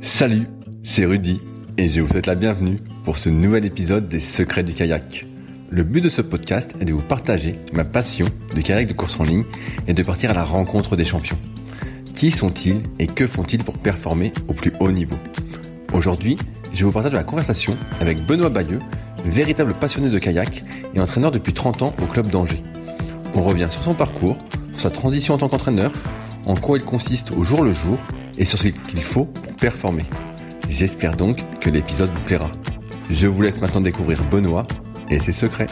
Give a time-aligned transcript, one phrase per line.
[0.00, 0.46] Salut,
[0.84, 1.40] c'est Rudy
[1.76, 5.26] et je vous souhaite la bienvenue pour ce nouvel épisode des Secrets du kayak.
[5.70, 9.18] Le but de ce podcast est de vous partager ma passion de kayak de course
[9.18, 9.44] en ligne
[9.86, 11.38] et de partir à la rencontre des champions.
[12.14, 15.16] Qui sont-ils et que font-ils pour performer au plus haut niveau?
[15.92, 16.38] Aujourd'hui,
[16.72, 18.80] je vous partage la conversation avec Benoît Bayeux,
[19.24, 20.64] véritable passionné de kayak
[20.94, 22.62] et entraîneur depuis 30 ans au club d'Angers.
[23.34, 24.38] On revient sur son parcours,
[24.72, 25.92] sur sa transition en tant qu'entraîneur,
[26.46, 27.98] en quoi il consiste au jour le jour
[28.38, 30.04] et sur ce qu'il faut pour performer.
[30.68, 32.50] J'espère donc que l'épisode vous plaira.
[33.10, 34.66] Je vous laisse maintenant découvrir Benoît
[35.10, 35.68] et ses secrets.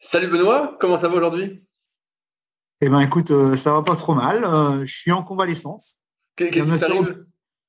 [0.00, 1.64] Salut Benoît, comment ça va aujourd'hui?
[2.82, 4.44] Eh ben écoute, euh, ça va pas trop mal.
[4.44, 5.98] Euh, je suis en convalescence.
[6.36, 7.26] Qu'est-ce qui t'arrive?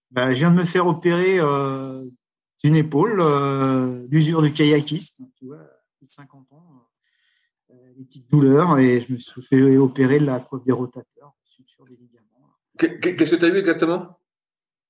[0.09, 2.03] Ben, Je viens de me faire opérer euh,
[2.63, 3.22] d'une épaule,
[4.09, 5.68] l'usure du kayakiste, tu vois,
[6.06, 6.88] 50 ans,
[7.97, 11.85] des petites douleurs, et je me suis fait opérer de la preuve des rotateurs, suture
[11.85, 12.20] des ligaments.
[12.81, 14.18] Qu'est-ce que tu as eu exactement?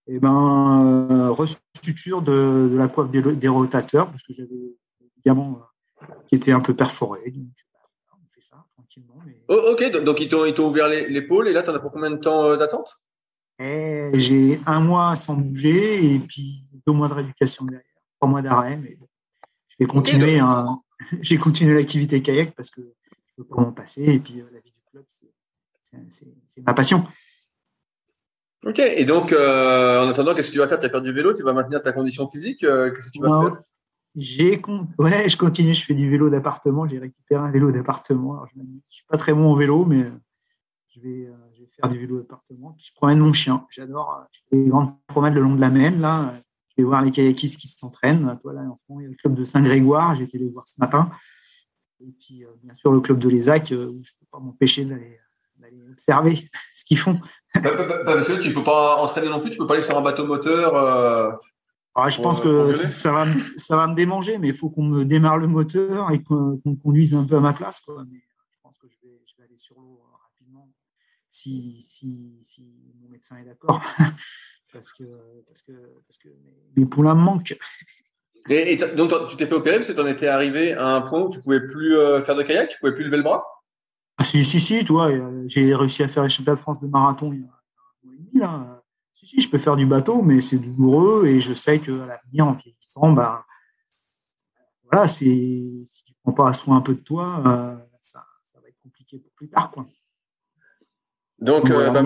[0.08, 4.76] Eh ben, euh, restructure de, de, la coiffe des, rotateurs, parce que j'avais des
[5.18, 5.62] ligaments
[6.02, 7.30] euh, qui étaient un peu perforés.
[7.32, 7.80] Donc, bah,
[8.14, 9.16] on fait ça tranquillement.
[9.48, 12.18] Oh, ok, donc ils t'ont ouvert l'épaule, et là, tu en as pour combien de
[12.18, 13.02] temps euh, d'attente?
[13.60, 17.86] Eh, J'ai un mois sans bouger, et puis deux mois de rééducation derrière,
[18.20, 18.98] trois mois d'arrêt, mais
[19.70, 20.40] je vais continuer,
[21.22, 24.72] j'ai continué l'activité kayak parce que je peux pas m'en passer, et puis la vie
[24.72, 27.06] du club, c'est ma passion.
[28.66, 30.80] Ok, et donc euh, en attendant, qu'est-ce que tu vas faire?
[30.80, 31.34] Tu vas faire du vélo?
[31.34, 32.64] Tu vas maintenir ta condition physique?
[32.64, 33.62] Euh, Qu'est-ce que tu vas faire?
[34.16, 34.62] J'ai
[34.98, 38.46] ouais, je continue, je fais du vélo d'appartement, j'ai récupéré un vélo d'appartement.
[38.54, 40.12] je ne suis pas très bon au vélo, mais
[40.90, 42.74] je vais, euh, je vais faire du vélo d'appartement.
[42.78, 44.28] Puis je promène mon chien, j'adore.
[44.32, 46.36] Je fais des grandes promenades le long de la Maine, là.
[46.70, 48.38] Je vais voir les kayakistes qui s'entraînent.
[48.44, 50.68] Voilà, en ce moment, il y a le club de Saint-Grégoire, j'ai été les voir
[50.68, 51.10] ce matin.
[52.02, 55.20] Et puis, bien sûr, le club de l'ESAC, où je ne peux pas m'empêcher d'aller
[55.92, 57.20] observer ce qu'ils font.
[57.56, 59.84] Bah, bah, bah, parce que tu peux pas entraîner non plus, tu peux pas aller
[59.84, 60.76] sur un bateau moteur.
[60.76, 61.32] Euh,
[61.96, 64.84] ah, je pense euh, que ça va, ça va me démanger, mais il faut qu'on
[64.84, 67.82] me démarre le moteur et qu'on conduise un peu à ma place.
[67.82, 68.06] Quoi.
[68.10, 68.20] Mais
[68.52, 70.70] je pense que je vais, je vais aller sur l'eau euh, rapidement
[71.30, 72.66] si, si, si,
[73.02, 73.82] mon médecin est d'accord.
[74.74, 75.04] parce, que,
[75.48, 75.74] parce, que,
[76.08, 76.30] parce que
[76.78, 77.58] mes poulains me manquent.
[78.50, 81.22] Et, donc, tu t'es fait opérer parce que tu en étais arrivé à un point
[81.22, 81.96] où tu pouvais plus
[82.26, 83.46] faire de kayak, tu pouvais plus lever le bras?
[84.22, 86.80] Ah, si, si, si, tu vois, euh, j'ai réussi à faire les championnats de France
[86.80, 87.50] de marathon il y a un
[88.04, 88.84] mois et demi, là.
[89.14, 92.48] Si, si, je peux faire du bateau, mais c'est douloureux et je sais qu'à l'avenir,
[92.48, 93.46] en vieillissant, bah,
[94.84, 98.68] voilà, si tu ne prends pas soin un peu de toi, euh, ça, ça, va
[98.68, 99.88] être compliqué pour plus tard, quoi.
[101.40, 102.04] Donc, euh, bah,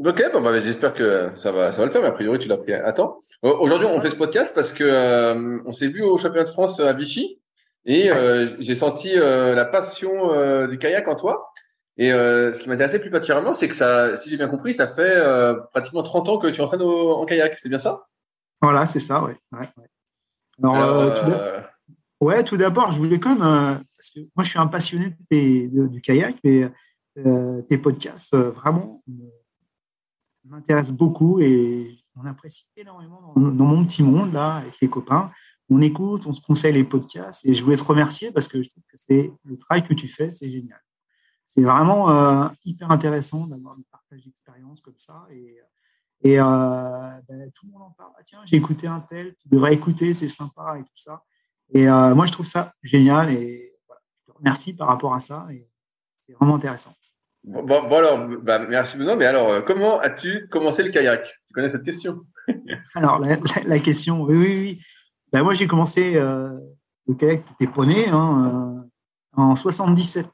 [0.00, 2.56] ok, bah, j'espère que ça va, ça va le faire, mais a priori, tu l'as
[2.56, 3.20] pris à temps.
[3.42, 6.92] Aujourd'hui, on fait ce podcast parce que on s'est vu au championnat de France à
[6.92, 7.41] Vichy.
[7.84, 11.50] Et euh, j'ai senti euh, la passion euh, du kayak en toi.
[11.98, 15.22] Et ce qui m'intéressait plus particulièrement, c'est que ça, si j'ai bien compris, ça fait
[15.72, 17.58] pratiquement 30 ans que tu entraînes au, en kayak.
[17.58, 18.06] C'est bien ça?
[18.62, 19.32] Voilà, c'est ça, oui.
[19.52, 19.68] Ouais,
[22.20, 22.44] ouais.
[22.44, 26.36] tout d'abord, je voulais quand même, parce que moi je suis un passionné du kayak,
[26.42, 26.72] mais
[27.68, 29.02] tes podcasts vraiment
[30.44, 35.30] m'intéressent beaucoup et on apprécie énormément dans, dans, mon petit monde là avec les copains
[35.72, 37.44] on écoute, on se conseille les podcasts.
[37.46, 40.08] Et je voulais te remercier parce que je trouve que c'est le travail que tu
[40.08, 40.80] fais, c'est génial.
[41.44, 45.26] C'est vraiment euh, hyper intéressant d'avoir un partage d'expérience comme ça.
[45.30, 45.58] Et,
[46.22, 46.44] et euh,
[47.28, 48.12] ben, tout le monde en parle.
[48.18, 51.22] Ah, tiens, j'ai écouté un tel, tu devrais écouter, c'est sympa et tout ça.
[51.74, 53.32] Et euh, moi, je trouve ça génial.
[53.32, 53.72] Et
[54.40, 55.46] merci par rapport à ça.
[55.50, 55.68] Et
[56.20, 56.94] c'est vraiment intéressant.
[57.44, 59.16] Bon, bon, alors, bah, merci Benoît.
[59.16, 61.24] Mais alors, comment as-tu commencé le kayak?
[61.24, 62.22] Tu connais cette question?
[62.94, 64.80] Alors, la, question, oui, oui, oui.
[65.32, 66.58] Ben, moi, j'ai commencé euh,
[67.06, 68.84] le kayak qui était poney hein,
[69.36, 70.26] euh, en 77.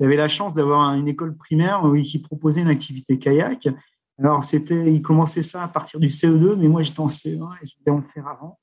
[0.00, 3.68] J'avais la chance d'avoir une école primaire qui proposait une activité kayak.
[4.18, 7.66] Alors, c'était, il commençait ça à partir du CE2, mais moi, j'étais en CE1 et
[7.66, 8.58] je voulais en faire avant.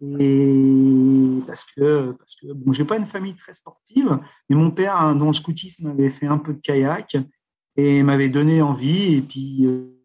[0.00, 4.18] Et parce que, parce que bon, j'ai pas une famille très sportive,
[4.48, 7.16] mais mon père, hein, dans le scoutisme, avait fait un peu de kayak
[7.76, 9.16] et m'avait donné envie.
[9.16, 9.98] Et puis, euh,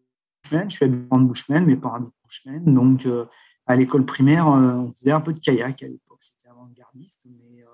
[0.50, 2.74] je suis habitant de Bushman, mes parents Bushman.
[2.74, 3.24] Donc, euh,
[3.66, 6.18] à l'école primaire, euh, on faisait un peu de kayak à l'époque.
[6.20, 7.20] C'était avant-gardiste.
[7.24, 7.64] Mais,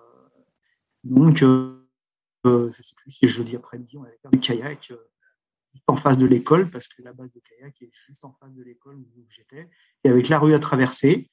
[1.05, 1.77] donc, je
[2.45, 4.93] ne sais plus si jeudi après-midi, on allait faire du kayak
[5.73, 8.53] juste en face de l'école, parce que la base de kayak est juste en face
[8.53, 9.69] de l'école où j'étais,
[10.05, 11.31] et avec la rue à traverser.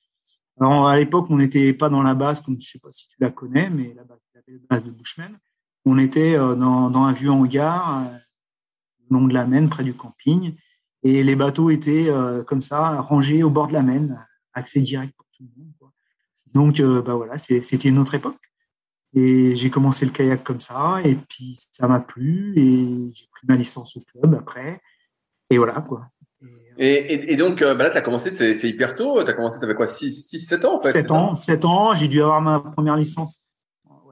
[0.59, 3.17] Alors, à l'époque, on n'était pas dans la base, je ne sais pas si tu
[3.19, 5.37] la connais, mais la base, la base de Bushman.
[5.85, 8.17] On était euh, dans, un vieux hangar, euh,
[9.09, 10.55] au long de la Maine, près du camping.
[11.03, 14.25] Et les bateaux étaient euh, comme ça, rangés au bord de la Maine,
[14.57, 15.73] accès direct pour tout le monde.
[16.53, 18.37] Donc, bah voilà, c'était une autre époque.
[19.13, 23.47] Et j'ai commencé le kayak comme ça, et puis ça m'a plu, et j'ai pris
[23.47, 24.81] ma licence au club après.
[25.49, 26.09] Et voilà, quoi.
[26.77, 29.23] Et, et, donc, euh, bah là, tu as commencé, c'est hyper tôt.
[29.23, 31.65] Tu as commencé, tu avais quoi 6, 6, 7 ans en fait 7 ans, 7
[31.65, 31.95] ans.
[31.95, 33.41] J'ai dû avoir ma première licence,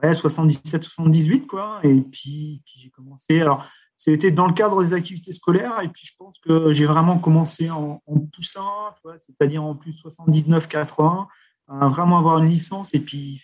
[0.02, 1.78] ouais, 77, 78, quoi.
[1.84, 3.40] Et puis, puis j'ai commencé.
[3.40, 5.80] Alors, c'était dans le cadre des activités scolaires.
[5.82, 8.68] Et puis, je pense que j'ai vraiment commencé en, en poussin,
[9.16, 11.28] c'est-à-dire en plus 79, 80,
[11.68, 13.42] à vraiment avoir une licence et puis,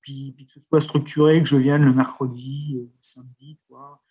[0.00, 4.02] puis, puis, que ce soit structuré, que je vienne le mercredi, le samedi, quoi.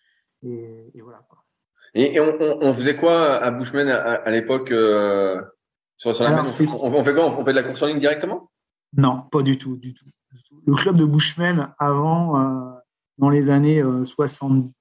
[0.42, 1.44] Et, et voilà, quoi.
[1.94, 5.40] Et, on, faisait quoi à Bushman à, l'époque euh,
[5.96, 7.26] sur, la on, fait quoi?
[7.26, 8.50] On fait de la course en ligne directement?
[8.96, 10.06] Non, pas du tout, du tout.
[10.66, 12.72] Le club de Bushman, avant, euh,
[13.18, 14.72] dans les années 60,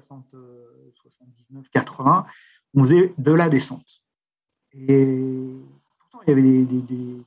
[0.00, 2.26] 79, 80,
[2.74, 4.02] on faisait de la descente.
[4.72, 5.06] Et
[5.98, 7.22] pourtant, il y avait des,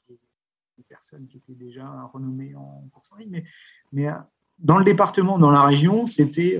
[0.88, 3.44] personnes qui étaient déjà renommées en course en ligne,
[3.91, 4.13] mais, euh,
[4.59, 6.57] dans le département, dans la région, c'était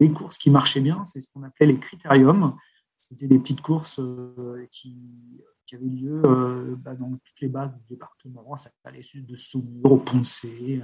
[0.00, 2.56] des courses qui marchaient bien, c'est ce qu'on appelait les critériums.
[2.96, 4.96] C'était des petites courses euh, qui,
[5.72, 8.54] avaient lieu euh, bah, dans toutes les bases du département.
[8.56, 10.80] Ça allait de Saumur au Poncé,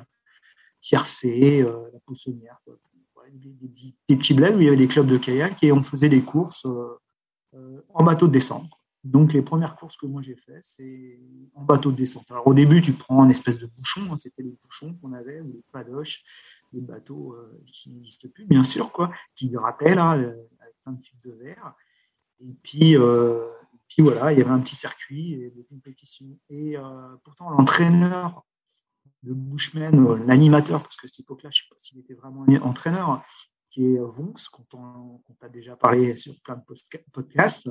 [0.80, 2.58] Tiercé, euh, la Poussonnière,
[3.34, 6.08] des, des, petits bleds où il y avait des clubs de kayak et on faisait
[6.08, 6.66] des courses
[7.94, 8.70] en bateau de descente.
[9.02, 11.18] Donc, les premières courses que moi j'ai faites, c'est
[11.54, 12.30] en bateau de descente.
[12.30, 15.40] Alors, au début, tu prends un espèce de bouchon, hein, c'était les bouchons qu'on avait,
[15.40, 16.22] ou les padoches,
[16.72, 20.92] des bateaux euh, qui n'existent plus, bien sûr, quoi, qui rappellent là, euh, avec plein
[20.92, 21.74] de tubes de verre.
[22.40, 23.46] Et puis, euh,
[23.88, 26.26] puis voilà, il y avait un petit circuit de compétition.
[26.50, 26.76] Et
[27.24, 28.44] pourtant, l'entraîneur
[29.22, 33.22] de Bushman, l'animateur, parce que cette époque-là, je ne sais pas s'il était vraiment entraîneur,
[33.70, 36.62] qui est Vonks, qu'on a déjà parlé sur plein de
[37.12, 37.68] podcasts.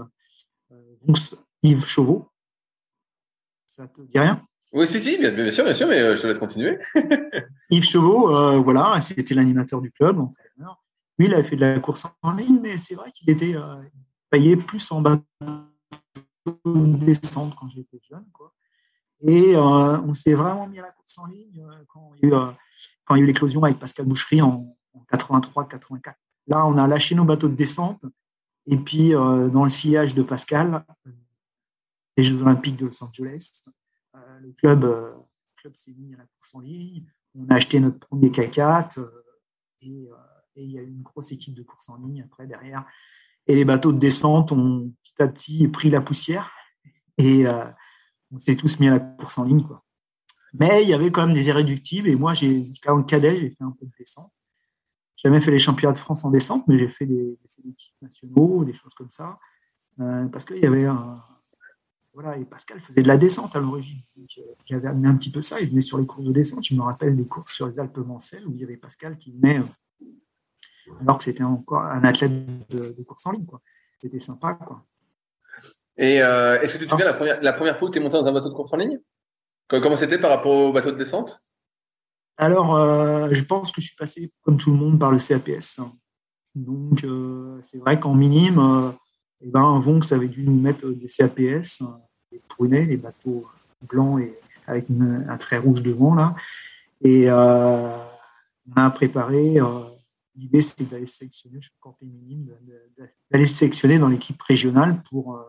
[1.01, 2.29] Vonks Yves Chauveau.
[3.65, 4.45] Ça te dit rien?
[4.71, 6.77] Oui, si, si, bien, sûr, bien sûr, mais euh, je te laisse continuer.
[7.71, 10.83] Yves Chevaux, euh, voilà, c'était l'animateur du club, l'entraîneur.
[11.17, 13.81] Lui, il avait fait de la course en ligne, mais c'est vrai qu'il était euh,
[14.29, 15.19] payé plus en bas
[16.45, 18.25] de descente quand j'étais jeune.
[18.31, 18.53] Quoi.
[19.21, 23.25] Et on s'est vraiment mis à la course en ligne quand il y a eu,
[23.25, 24.75] l'éclosion avec Pascal Boucherie en,
[25.11, 26.13] 83-84.
[26.47, 28.01] Là, on a lâché nos bateaux de descente.
[28.65, 30.85] Et puis, dans le sillage de Pascal,
[32.19, 33.63] les Jeux Olympiques de Los Angeles,
[34.15, 35.13] euh, le club, euh,
[35.55, 37.05] club s'est mis à la course en ligne.
[37.35, 39.23] On a acheté notre premier K4 euh,
[39.81, 40.09] et,
[40.55, 42.85] il y a eu une grosse équipe de course en ligne après derrière.
[43.47, 46.51] Et les bateaux de descente ont petit à petit pris la poussière
[47.17, 47.45] et
[48.31, 49.63] on s'est tous mis à la course en ligne.
[49.63, 49.83] Quoi.
[50.53, 53.63] Mais il y avait quand même des irréductibles et moi, jusqu'à en cadet, j'ai fait
[53.63, 54.31] un peu de descente.
[55.15, 58.73] Jamais fait les championnats de France en descente, mais j'ai fait des, des nationaux, des
[58.73, 59.37] choses comme ça,
[59.97, 61.21] parce qu'il y avait un,
[62.13, 64.01] voilà, et Pascal faisait de la descente à l'origine.
[64.65, 65.59] J'avais amené un petit peu ça.
[65.61, 66.65] Il venait sur les courses de descente.
[66.65, 69.31] Je me rappelle des courses sur les Alpes Mancelles où il y avait Pascal qui
[69.31, 70.05] venait, euh,
[71.01, 73.45] alors que c'était encore un athlète de, course en ligne.
[74.01, 74.55] C'était sympa.
[74.55, 74.85] Quoi.
[75.99, 78.01] Et euh, est-ce que tu te souviens la première, la première fois que tu es
[78.01, 78.99] monté dans un bateau de course en ligne?
[79.67, 81.37] Comment c'était par rapport au bateau de descente?
[82.37, 85.81] Alors, euh, je pense que je suis passé, comme tout le monde, par le CAPS.
[86.55, 87.05] Donc,
[87.61, 88.93] c'est vrai qu'en minime,
[89.41, 91.83] eh ben, Vonx avait dû nous mettre des CAPS,
[92.31, 93.45] des prunets, des bateaux
[93.81, 94.33] blancs et
[94.67, 96.35] avec un trait rouge devant là.
[97.01, 97.97] Et euh,
[98.67, 99.59] on a préparé.
[99.59, 99.83] Euh,
[100.35, 102.49] l'idée, c'était d'aller sélectionner, je suis minime,
[103.31, 105.43] d'aller sélectionner dans l'équipe régionale pour, euh,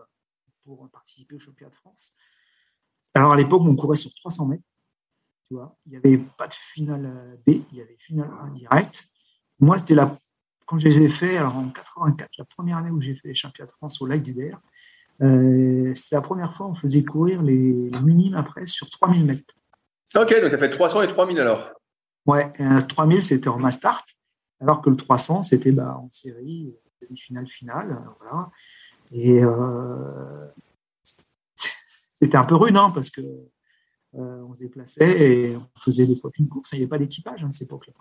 [0.75, 2.13] pour participer au championnat de France.
[3.13, 4.63] Alors à l'époque, on courait sur 300 mètres.
[5.47, 9.07] Tu vois, il n'y avait pas de finale B, il y avait finale A direct.
[9.59, 10.17] Moi, c'était la
[10.71, 13.33] quand je les ai fait, alors en 84, la première année où j'ai fait les
[13.33, 14.57] championnats de France au lac du Der,
[15.21, 19.25] euh, c'était la première fois où on faisait courir les, les minimes après sur 3000
[19.25, 19.53] mètres.
[20.15, 21.71] Ok, donc tu as fait 300 et 3000 alors
[22.25, 22.53] Ouais,
[22.87, 23.79] 3000 c'était en mass
[24.61, 28.01] alors que le 300 c'était bah, en série, demi-finale, finale.
[28.19, 28.49] Voilà.
[29.11, 30.47] Et euh,
[32.11, 36.15] c'était un peu rude hein, parce que euh, on se déplaçait et on faisait des
[36.15, 37.93] fois qu'une course, il n'y avait pas d'équipage hein, à cette époque-là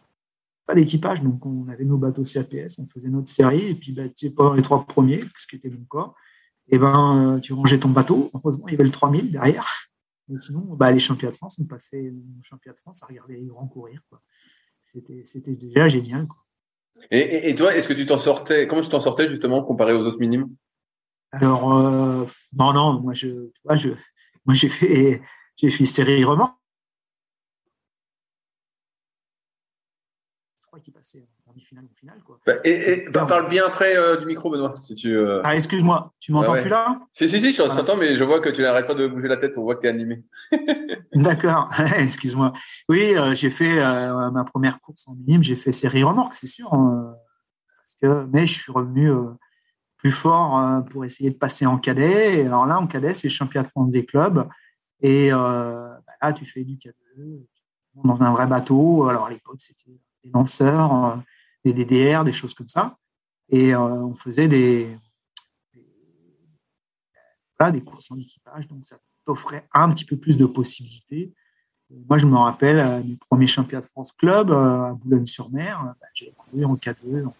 [0.71, 4.05] pas d'équipage, donc on avait nos bateaux CAPS, on faisait notre série, et puis bah,
[4.09, 6.13] tu pas les trois premiers, ce qui était mon cas,
[6.69, 8.31] et ben euh, tu rangeais ton bateau.
[8.35, 9.67] Heureusement, il y avait le 3000 derrière.
[10.29, 13.37] Mais sinon, bah, les championnats de France, on passait les championnats de France à regarder
[13.37, 14.01] les grands courir.
[14.87, 16.29] C'était déjà génial.
[17.11, 20.05] Et, et, toi, est-ce que tu t'en sortais Comment tu t'en sortais justement comparé aux
[20.05, 20.49] autres minimes?
[21.33, 23.91] Alors, euh, non, non, moi, je, vois, je,
[24.45, 25.23] moi j'ai fait,
[25.57, 26.57] j'ai fait série remorque
[30.81, 32.21] qui passait en demi-finale ou finale.
[32.25, 32.41] Quoi.
[32.47, 34.75] Bah, et, bah, parle bien après euh, du micro, Benoît.
[34.81, 35.43] Si tu, euh.
[35.45, 37.01] Ah, excuse-moi, tu m'entends plus là?
[37.13, 39.37] Si, si, si, je t'entends, mais je vois que tu n'arrêtes pas de bouger la
[39.37, 40.25] tête, on voit que tu es animé.
[41.13, 41.69] D'accord,
[41.99, 42.53] excuse-moi.
[42.89, 46.71] Oui, j'ai fait ma première course en minime, j'ai fait série remorque, c'est sûr.
[46.71, 49.13] parce que, mais je suis revenu
[50.01, 52.41] plus fort pour essayer de passer en cadet.
[52.41, 54.49] Et alors là, en cadet, c'est le championnat de France des clubs.
[55.01, 56.95] Et bah, là, tu fais du cadet
[57.95, 59.09] dans un vrai bateau.
[59.09, 61.17] Alors à l'époque, c'était des lanceurs, euh,
[61.65, 62.97] des DDR, des choses comme ça.
[63.49, 64.97] Et euh, on faisait des,
[67.73, 71.33] des courses en équipage, donc ça t'offrait un petit peu plus de possibilités.
[71.91, 75.95] Moi, je me rappelle euh, mes premiers championnats de France club à Boulogne-sur-Mer.
[76.01, 77.35] Bah, j'ai couru en K2, en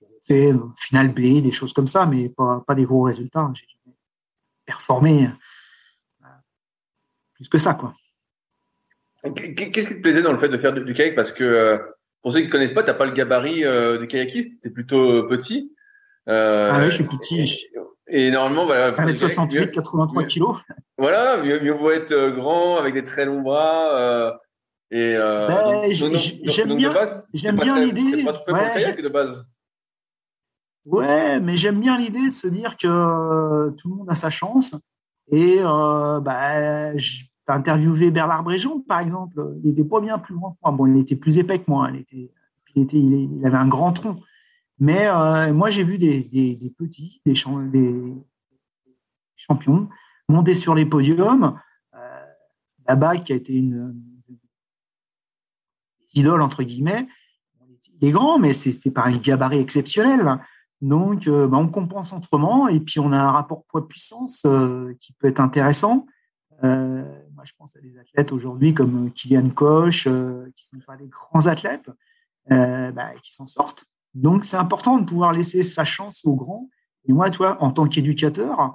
[0.00, 3.50] J'ai fait finale B, des choses comme ça, mais pas, pas des gros résultats.
[3.54, 3.66] J'ai
[4.64, 5.30] performé
[7.34, 7.94] plus que ça, quoi.
[9.34, 11.14] Qu'est-ce qui te plaisait dans le fait de faire du, kayak?
[11.14, 11.78] Parce que euh,
[12.22, 14.68] pour ceux qui ne connaissent pas, tu n'as pas le gabarit euh, du kayakiste, tu
[14.68, 15.72] es plutôt euh, petit.
[16.26, 17.68] ah oui, je suis petit.
[18.08, 18.92] Et, normalement, voilà.
[18.92, 20.58] 1m68, 83 kilos.
[20.96, 24.40] Voilà, mieux, vaut être grand, avec des très longs bras.
[24.90, 26.94] et ben, j'aime bien,
[27.34, 28.24] j'aime bien l'idée.
[28.48, 29.44] Ouais, de base?
[30.86, 34.74] Ouais, mais j'aime bien l'idée de se dire que tout le monde a sa chance.
[35.28, 39.56] Et bah, tu as interviewé Bernard Bréjon, par exemple.
[39.62, 40.72] Il n'était pas bien plus grand que moi.
[40.72, 41.90] Bon, il était plus épais que moi.
[41.92, 42.30] Il, était,
[42.76, 44.20] était, avait un grand tronc.
[44.78, 46.22] Mais euh, moi, j'ai vu des,
[46.78, 47.34] petits, des,
[49.36, 49.88] champions
[50.28, 51.58] monter sur les podiums.
[51.94, 54.00] Euh, qui a été une,
[56.14, 57.06] idole, entre guillemets,
[58.00, 60.40] il est grand, mais c'était par un gabarit exceptionnel.
[60.82, 65.12] Donc, euh, bah, on compense autrement et puis on a un rapport poids-puissance euh, qui
[65.14, 66.06] peut être intéressant.
[66.64, 67.02] Euh,
[67.34, 71.08] moi, je pense à des athlètes aujourd'hui comme Kylian Koch, qui ne sont pas des
[71.08, 71.90] grands athlètes,
[72.48, 73.84] bah, qui s'en sortent.
[74.14, 76.68] Donc, c'est important de pouvoir laisser sa chance aux grands.
[77.08, 78.74] Et moi, toi, en tant qu'éducateur,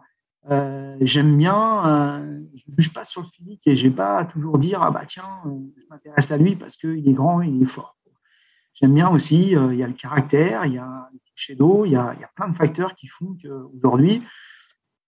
[1.01, 4.81] j'aime bien, je ne juge pas sur le physique et je vais pas toujours dire,
[4.83, 7.97] ah bah tiens, je m'intéresse à lui parce qu'il est grand, il est fort.
[8.81, 11.91] J'aime bien aussi, il y a le caractère, il y a le toucher d'eau, il,
[11.91, 14.23] y a, plein de facteurs qui font qu'aujourd'hui,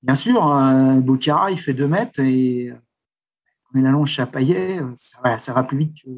[0.04, 2.74] Bien sûr, un Bocara, il fait 2 mètres et
[3.74, 6.10] on est la longe chapaillet, ça va, ça va plus vite que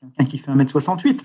[0.00, 1.24] quelqu'un qui fait 1m68.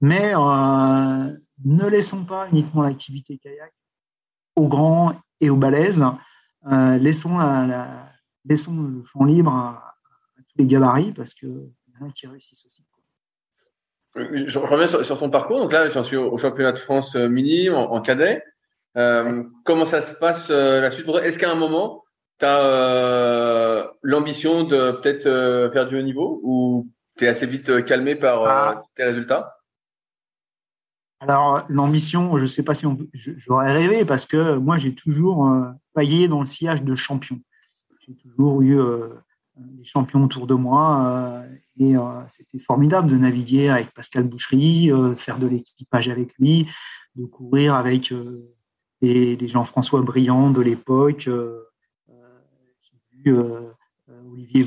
[0.00, 3.72] Mais euh, ne laissons pas uniquement l'activité kayak
[4.56, 6.04] aux grands et aux balèzes.
[6.66, 8.12] Euh, laissons, la,
[8.44, 9.94] laissons le champ libre à,
[10.48, 12.84] tous les gabarits parce qu'il y en a qui réussissent aussi.
[14.14, 15.60] Je reviens sur, ton parcours.
[15.60, 18.42] Donc là, j'en suis au championnat de France mini en cadet.
[18.96, 21.06] Euh, comment ça se passe euh, la suite?
[21.22, 22.04] Est-ce qu'à un moment,
[22.40, 27.84] tu as euh, l'ambition de peut-être faire du haut niveau ou tu es assez vite
[27.84, 28.82] calmé par ah.
[28.96, 29.54] tes résultats?
[31.20, 35.50] Alors, l'ambition, je ne sais pas si j'aurais rêvé parce que moi, j'ai toujours
[35.92, 37.40] paillé dans le sillage de champions.
[38.06, 38.80] J'ai toujours eu
[39.58, 41.44] des champions autour de moi
[41.78, 41.94] et
[42.28, 46.68] c'était formidable de naviguer avec Pascal Boucherie, faire de l'équipage avec lui,
[47.16, 48.12] de courir avec
[49.00, 51.28] et des Jean-François Briand de l'époque.
[51.28, 51.64] Euh,
[53.26, 53.70] euh,
[54.08, 54.64] euh,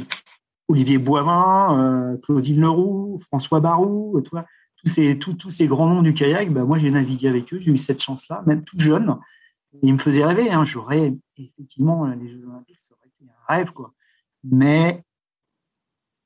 [0.67, 4.45] Olivier, Boivin, Claudine Leroux, François Barou, toi,
[4.77, 7.71] tous ces, tous, ces grands noms du kayak, ben moi j'ai navigué avec eux, j'ai
[7.71, 9.17] eu cette chance-là, même tout jeune.
[9.74, 10.50] Et ils me faisaient rêver.
[10.50, 10.63] Hein.
[10.63, 13.93] J'aurais effectivement les Jeux Olympiques, ça aurait été un rêve, quoi.
[14.43, 15.03] Mais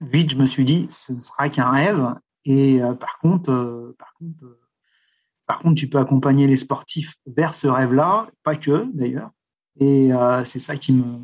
[0.02, 2.16] vite, je me suis dit, ce ne sera qu'un rêve.
[2.46, 4.60] Et par contre, par contre,
[5.46, 9.32] par contre, tu peux accompagner les sportifs vers ce rêve-là, pas que d'ailleurs.
[9.80, 11.20] Et euh, c'est ça qui me,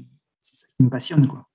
[0.79, 1.27] me passionne.
[1.27, 1.47] Quoi.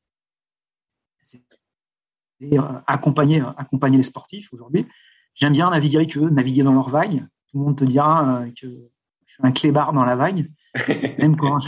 [2.40, 4.86] Et accompagner, accompagner les sportifs aujourd'hui.
[5.34, 7.26] J'aime bien naviguer avec eux, naviguer dans leurs vagues.
[7.48, 8.66] Tout le monde te dira que
[9.24, 10.50] je suis un clébard dans la vague.
[11.18, 11.60] Même quand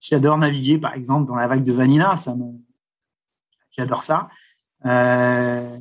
[0.00, 2.34] j'adore naviguer, par exemple, dans la vague de Vanilla, ça
[3.76, 4.28] j'adore ça.
[4.84, 5.78] Euh,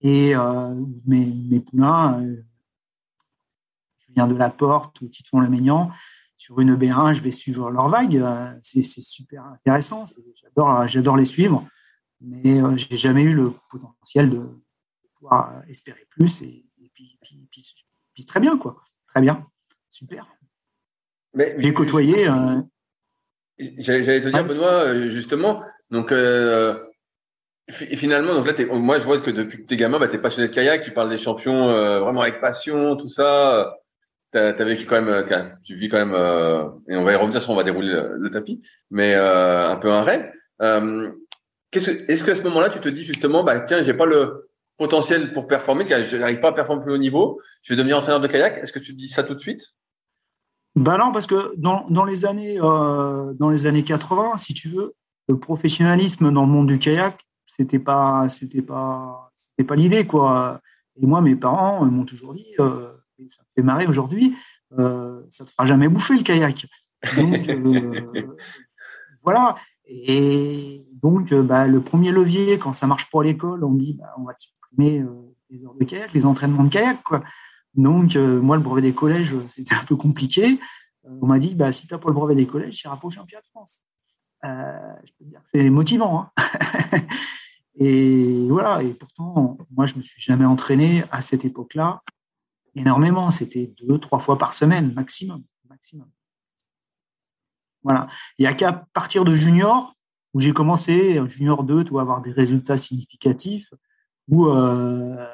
[0.00, 0.74] et euh,
[1.06, 2.44] mes, mes, poulains, euh,
[3.98, 5.90] je viens de la porte ou Titon le Maignan,
[6.36, 8.22] sur une B1, je vais suivre leur vague.
[8.62, 10.04] C'est super intéressant.
[10.42, 11.66] J'adore, j'adore les suivre,
[12.20, 14.62] mais j'ai jamais eu le potentiel de
[15.14, 16.42] pouvoir espérer plus.
[16.42, 17.18] Et, puis,
[18.12, 18.76] puis, très bien, quoi.
[19.06, 19.46] Très bien.
[19.90, 20.28] Super.
[21.34, 22.28] J'ai côtoyé.
[23.58, 26.12] J'allais te dire, Benoît, justement, donc
[27.68, 30.48] et finalement, donc là, moi, je vois que depuis que t'es gamin, bah, t'es passionné
[30.48, 33.78] de kayak, tu parles des champions euh, vraiment avec passion, tout ça.
[34.32, 37.16] T'as as vécu quand même, euh, tu vis quand même, euh, et on va y
[37.16, 40.30] revenir si on va dérouler le, tapis, mais un peu un rêve.
[41.72, 45.46] Est-ce qu'à ce moment-là, tu te dis justement, bah tiens, j'ai pas le potentiel pour
[45.46, 48.58] performer, je n'arrive pas à performer plus haut niveau, je vais devenir entraîneur de kayak.
[48.58, 49.62] Est-ce que tu te dis ça tout de suite?
[50.76, 54.94] Ben non, parce que dans, dans les années dans les années 80, si tu veux,
[55.28, 60.60] le professionnalisme dans le monde du kayak, c'était pas c'était pas c'était pas l'idée quoi.
[60.96, 64.36] Et moi mes parents m'ont toujours dit euh, et ça me fait marrer aujourd'hui
[64.78, 66.66] euh, ça te fera jamais bouffer le kayak.
[67.16, 68.26] Donc euh,
[69.22, 69.56] voilà.
[69.86, 74.14] Et donc bah, le premier levier quand ça marche pas à l'école on dit bah,
[74.18, 75.04] on va supprimer
[75.50, 77.22] les heures de kayak les entraînements de kayak quoi
[77.74, 80.60] donc moi le brevet des collèges c'était un peu compliqué
[81.04, 83.10] on m'a dit bah si t'as pas le brevet des collèges tu iras pas au
[83.10, 83.82] de France
[84.42, 87.00] je peux te dire que c'est motivant hein
[87.76, 92.02] Et voilà, et pourtant, moi, je me suis jamais entraîné à cette époque-là
[92.74, 93.30] énormément.
[93.30, 95.42] C'était deux, trois fois par semaine, maximum.
[95.68, 96.08] maximum.
[97.82, 98.06] Voilà.
[98.38, 99.94] Il n'y a qu'à partir de junior,
[100.34, 103.74] où j'ai commencé, junior 2, tu avoir des résultats significatifs,
[104.28, 105.26] où euh,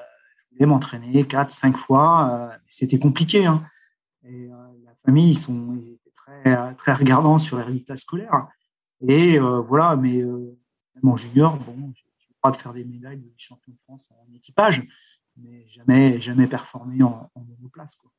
[0.67, 2.31] m'entraîner quatre, cinq fois.
[2.53, 3.47] Euh, C'était compliqué.
[3.47, 3.65] Hein.
[4.25, 8.49] Et, euh, la famille, ils, sont, ils étaient très, très regardants sur les résultats scolaires.
[9.07, 11.93] Et euh, voilà, mais même en junior, bon,
[12.51, 14.83] de faire des médailles de champion de France en équipage,
[15.37, 17.97] mais jamais, jamais performé en, en monoplace.
[17.97, 18.11] Quoi.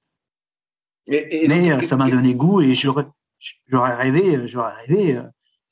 [1.08, 3.08] mais ça m'a donné goût et j'aurais,
[3.72, 5.22] rêvé, j'aurais rêvé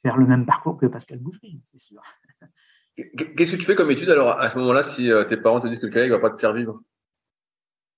[0.01, 2.01] faire le même parcours que Pascal Boucherie, c'est sûr.
[3.37, 5.67] Qu'est-ce que tu fais comme étude alors à ce moment-là si euh, tes parents te
[5.67, 6.81] disent que le kayak va pas te faire vivre?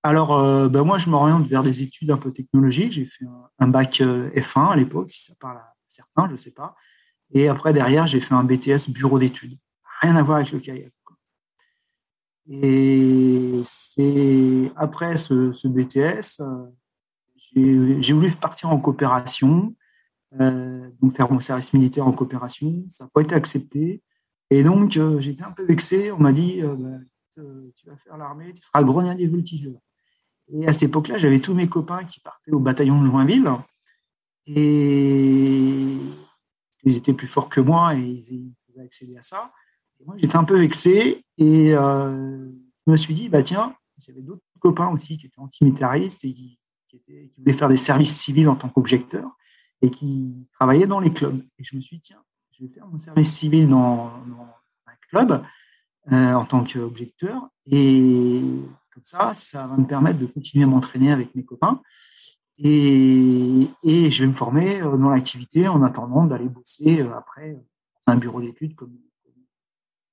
[0.04, 2.90] Alors, ben moi, je m'oriente vers des études un peu technologiques.
[2.90, 3.24] J'ai fait
[3.60, 6.74] un, bac F1 à l'époque, si ça parle à certains, je ne sais pas.
[7.30, 9.56] Et après, derrière, j'ai fait un BTS bureau d'études
[10.02, 10.92] rien à voir avec le kayak.
[12.50, 16.66] Et c'est après ce, BTS, euh,
[17.54, 19.74] j'ai voulu partir en coopération,
[20.40, 22.84] euh, donc faire mon service militaire en coopération.
[22.88, 24.02] Ça n'a pas été accepté.
[24.52, 26.12] Et donc, euh, j'étais un peu vexé.
[26.12, 26.98] On m'a dit bah,
[27.34, 29.80] Tu vas faire l'armée, tu feras grenadier voltigeur.
[30.52, 33.50] Et à cette époque-là, j'avais tous mes copains qui partaient au bataillon de Joinville.
[34.46, 35.96] Et
[36.84, 39.52] ils étaient plus forts que moi et ils pouvaient accéder à ça
[40.06, 42.48] moi, j'étais un peu vexé et euh,
[42.86, 46.58] je me suis dit, bah tiens, j'avais d'autres copains aussi qui étaient antimilitaristes et qui,
[46.88, 47.00] qui,
[47.38, 49.30] voulaient faire des services civils en tant qu'objecteurs
[49.80, 51.40] et qui travaillaient dans les clubs.
[51.58, 52.22] Et je me suis dit, tiens,
[52.62, 54.06] je vais faire mon service civil dans,
[54.86, 55.42] un club
[56.12, 58.40] euh, en tant qu'objecteur et
[58.92, 61.80] comme ça, ça va me permettre de continuer à m'entraîner avec mes copains.
[62.58, 67.52] Et, je vais me former euh, dans l'activité en attendant d'aller bosser après
[68.06, 68.96] dans un bureau d'études comme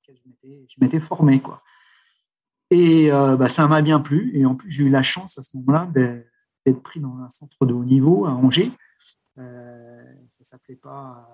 [0.08, 1.40] je m'étais formé.
[1.40, 1.62] Quoi.
[2.72, 4.32] Et euh, bah, ça m'a bien plu.
[4.34, 7.66] Et en plus, j'ai eu la chance à ce moment-là d'être pris dans un centre
[7.66, 8.72] de haut niveau à Angers.
[9.38, 11.28] Euh, ça s'appelait pas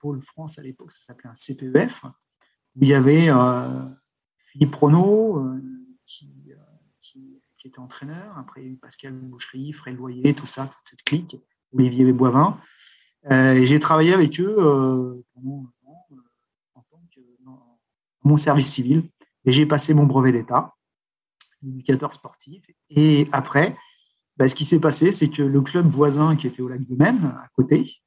[0.00, 3.84] Pôle France à l'époque, ça s'appelait un CPEF, où il y avait euh,
[4.38, 5.44] Philippe Renault
[6.06, 6.30] qui,
[7.66, 8.36] était entraîneur.
[8.36, 11.38] Après, il y a eu Pascal Boucherie, Fred Loyer, tout ça, toute cette clique,
[11.72, 12.60] Olivier Boivin.
[13.30, 15.64] j'ai travaillé avec eux pendant
[18.24, 19.08] mon service civil
[19.44, 20.74] et j'ai passé mon brevet d'État,
[21.62, 22.64] éducateur sportif.
[22.90, 23.76] Et après,
[24.36, 26.96] bah, ce qui s'est passé, c'est que le club voisin qui était au lac de
[26.96, 28.02] Même, à côté,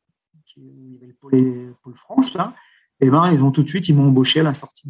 [1.28, 2.54] où il y avait le pôle, France, là,
[3.00, 4.90] et eh ben, ils ont tout de suite, ils m'ont embauché à la sortie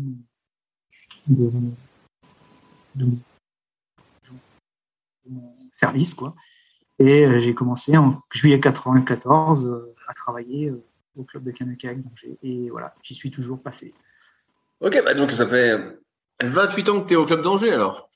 [1.28, 1.52] de,
[5.30, 6.34] mon service, quoi.
[7.00, 10.84] Et euh, j'ai commencé en juillet 94 euh, à travailler euh,
[11.18, 12.38] au club de d'Angers.
[12.42, 13.94] Et voilà, j'y suis toujours passé.
[14.80, 15.78] Ok, bah donc ça fait
[16.42, 18.10] 28 ans que tu es au club d'Angers alors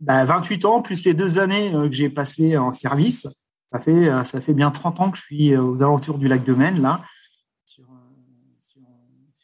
[0.00, 3.26] bah, 28 ans, plus les deux années euh, que j'ai passées en service.
[3.72, 6.54] Ça fait, ça fait bien 30 ans que je suis aux alentours du lac de
[6.54, 7.02] Maine, là,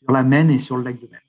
[0.05, 1.21] sur la Maine et sur le lac de Maine.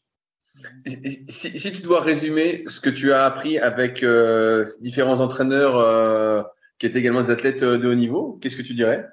[1.29, 6.41] Si, si, tu dois résumer ce que tu as appris avec euh, différents entraîneurs euh,
[6.79, 9.07] qui étaient également des athlètes euh, de haut niveau, qu'est-ce que tu dirais?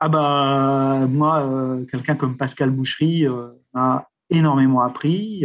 [0.00, 3.26] Ah bah moi, euh, quelqu'un comme Pascal Boucherie
[3.72, 5.44] m'a énormément appris.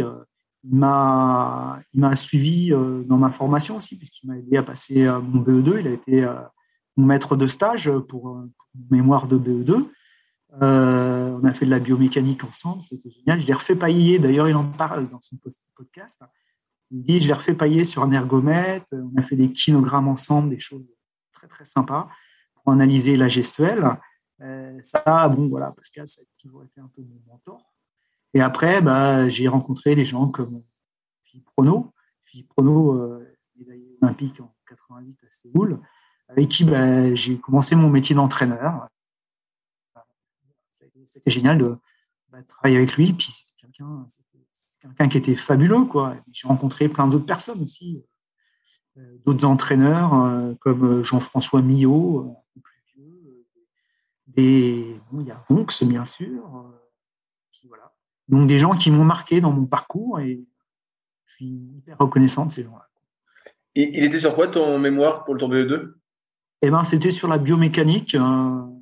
[0.64, 5.42] il m'a il m'a suivi dans ma formation aussi puisqu'il m'a aidé à passer mon
[5.42, 5.80] BE2.
[5.80, 6.28] Il a été
[6.96, 9.86] mon maître de stage pour, pour mémoire de BE2.
[10.62, 13.40] Euh, on a fait de la biomécanique ensemble, c'était génial.
[13.40, 15.36] Je l'ai refait pailler, d'ailleurs, il en parle dans son
[15.74, 16.18] podcast.
[16.90, 18.86] Il dit Je l'ai refait pailler sur un ergomètre.
[18.92, 20.86] On a fait des kinogrammes ensemble, des choses
[21.32, 22.08] très, très sympas
[22.54, 23.98] pour analyser la gestuelle.
[24.40, 27.72] Euh, ça, bon, voilà, Pascal, ça a toujours été un peu mon mentor.
[28.34, 30.62] Et après, bah, j'ai rencontré des gens comme
[31.24, 31.92] Philippe Prono.
[32.24, 35.80] Philippe Prono, euh, médaillé olympique en 88 à Séoul,
[36.28, 38.88] avec qui bah, j'ai commencé mon métier d'entraîneur
[41.08, 41.58] c'était génial
[42.30, 43.12] bah, de, travailler avec lui.
[43.12, 46.16] Puis c'était quelqu'un, qui était fabuleux, quoi.
[46.32, 48.02] J'ai rencontré plein d'autres personnes aussi,
[48.96, 53.46] euh, d'autres entraîneurs euh, comme Jean-François Millot, plus vieux.
[54.26, 56.56] Des, il y a Vonx, bien sûr.
[56.56, 56.78] Euh.
[58.28, 60.44] Donc des gens qui m'ont marqué dans mon parcours et
[61.24, 62.88] je suis hyper reconnaissant de ces gens-là.
[63.74, 65.94] Et il était sur quoi ton mémoire pour le tour BE2
[66.62, 68.16] eh ben, c'était sur la biomécanique.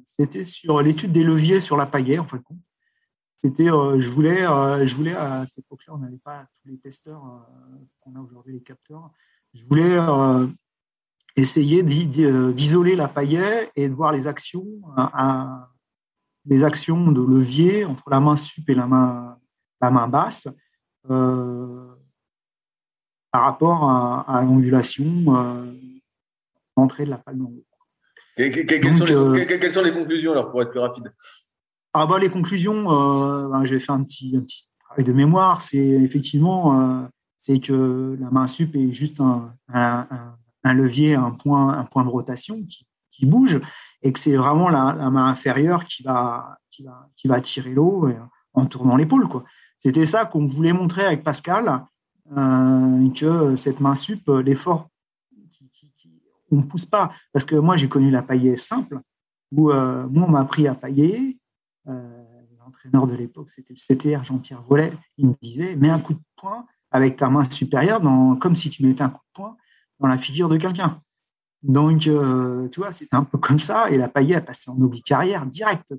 [0.05, 2.43] C'était sur l'étude des leviers sur la paillette, en fait.
[3.43, 6.79] C'était, euh, je voulais, euh, je voulais à cette époque-là, on n'avait pas tous les
[6.79, 7.39] testeurs euh,
[8.01, 9.11] qu'on a aujourd'hui, les capteurs.
[9.55, 9.97] Je voulais
[11.37, 14.67] essayer d'isoler la paillette et de voir les actions,
[16.45, 19.39] les actions de levier entre la main sup et la main,
[20.09, 20.49] basse
[21.07, 21.87] par
[23.33, 25.07] rapport à, l'ondulation
[26.77, 27.65] d'entrée de la dans l'eau.
[28.39, 31.13] Euh, quelles, sont les, conclusions alors pour être plus rapide?
[31.95, 35.79] Ah bah, Les conclusions, euh, ben, j'ai fait un petit, petit, travail de mémoire, c'est
[35.79, 37.07] effectivement euh,
[37.39, 42.11] c'est que la main sup est juste un, un, levier, un point, un point de
[42.11, 43.61] rotation qui, qui bouge
[44.03, 48.09] et que c'est vraiment la, main inférieure qui va, qui va, qui va tirer l'eau
[48.53, 49.27] en tournant l'épaule.
[49.79, 51.85] C'était ça qu'on voulait montrer avec Pascal,
[52.35, 54.91] que cette main sup, l'effort
[56.51, 57.13] on ne pousse pas.
[57.33, 59.01] Parce que moi, j'ai connu la paillée simple,
[59.53, 61.39] où euh, moi, on m'a appris à pailler.
[61.89, 62.25] Euh,
[62.59, 64.93] l'entraîneur de l'époque, c'était le CTR Jean-Pierre Vollet.
[65.19, 68.71] Il me disait, mets un coup de poing avec ta main supérieure, dans, comme si
[68.71, 69.57] tu mettais un coup de poing
[70.01, 71.01] dans la figure de quelqu'un.
[71.63, 73.91] Donc, euh, tu vois, c'était un peu comme ça.
[73.91, 75.95] Et la paillée a passé en oblique carrière direct.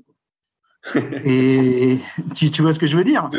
[1.25, 1.99] et
[2.33, 3.29] tu, vois ce que je veux dire?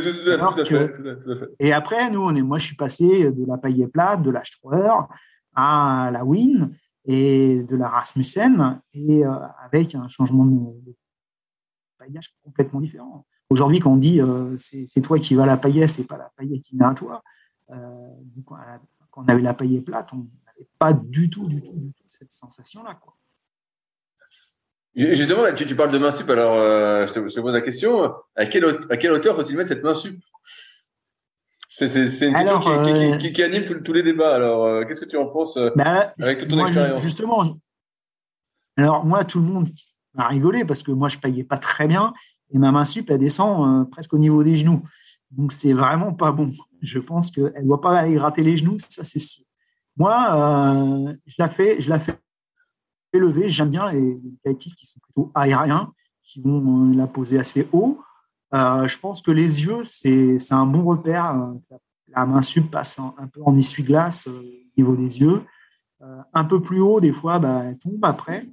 [1.58, 5.06] Et après, nous, on est, moi, je suis passé de la paillée plate, de l'H3
[5.54, 6.70] à la Win
[7.08, 9.32] et de la Rasmussen, et euh,
[9.64, 10.94] avec un changement de,
[11.98, 13.26] paillage complètement différent.
[13.50, 16.30] Aujourd'hui, quand on dit euh, c'est toi qui vas à la paillette, c'est pas la
[16.36, 17.24] paillette qui vient à toi,
[17.70, 18.10] euh,
[18.44, 18.56] quand
[19.16, 22.30] on avait la paillette plate, on n'avait pas du tout, du tout, du tout cette
[22.30, 23.00] sensation-là.
[24.94, 26.54] Justement, tu, parles de main sup, alors
[27.08, 30.20] je, te, pose la question, à quelle, à quelle hauteur faut-il mettre cette main sup?
[31.86, 34.34] C'est une question euh, qui, anime tous les débats.
[34.34, 37.56] Alors, euh, qu'est-ce que tu en penses euh, bah, avec toute ton expérience Justement,
[38.76, 39.68] alors moi, tout le monde
[40.16, 42.12] a rigolé parce que moi, je payais pas très bien
[42.52, 44.82] et ma main sup, elle descend presque au niveau des genoux.
[45.30, 46.52] Donc, c'est vraiment pas bon.
[46.82, 49.44] Je pense qu'elle ne doit pas aller gratter les genoux, ça, c'est sûr.
[49.96, 52.18] Moi, je la fais, je la fais
[53.12, 53.48] lever.
[53.48, 58.00] J'aime bien les kayakistes qui sont plutôt aériens, qui vont la poser assez haut.
[58.54, 61.30] Euh, je pense que les yeux, c'est un bon repère.
[61.30, 61.76] Euh,
[62.08, 65.42] la main sup passe un, peu en essuie-glace euh, au niveau des yeux.
[66.32, 68.48] un peu plus haut, des fois, bah, elle tombe après.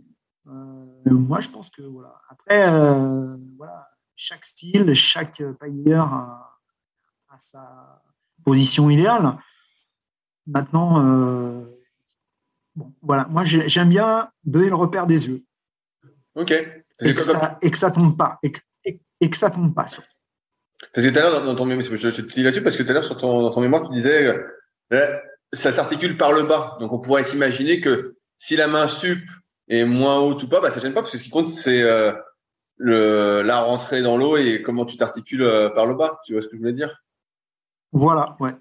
[0.46, 2.20] moi, je pense que voilà.
[2.30, 2.68] Après,
[3.58, 6.52] voilà, chaque style, chaque pailleur a,
[7.38, 8.02] sa
[8.44, 9.38] position idéale.
[10.48, 11.02] Maintenant,
[12.76, 15.44] bon, voilà, moi j'aime bien donner le repère des yeux.
[16.34, 16.52] Ok.
[17.02, 18.60] Et que, ça, et que ça tombe pas et que
[19.34, 19.86] ça tombe pas.
[20.94, 22.90] Parce que tout à l'heure, dans ton mémoire, je, te dis là-dessus, parce que tout
[22.90, 24.34] à l'heure, sur ton, dans ton mémoire, tu disais,
[24.94, 25.16] euh,
[25.54, 26.78] ça s'articule par le bas.
[26.80, 29.24] Donc, on pourrait s'imaginer que si la main sup
[29.68, 31.82] est moins haute ou pas, bah, ça gêne pas, parce que ce qui compte, c'est
[31.82, 32.14] euh,
[32.78, 36.20] le, la rentrée dans l'eau et comment tu t'articules euh, par le bas.
[36.26, 37.04] Tu vois ce que je voulais dire?
[37.92, 38.56] Voilà, ouais.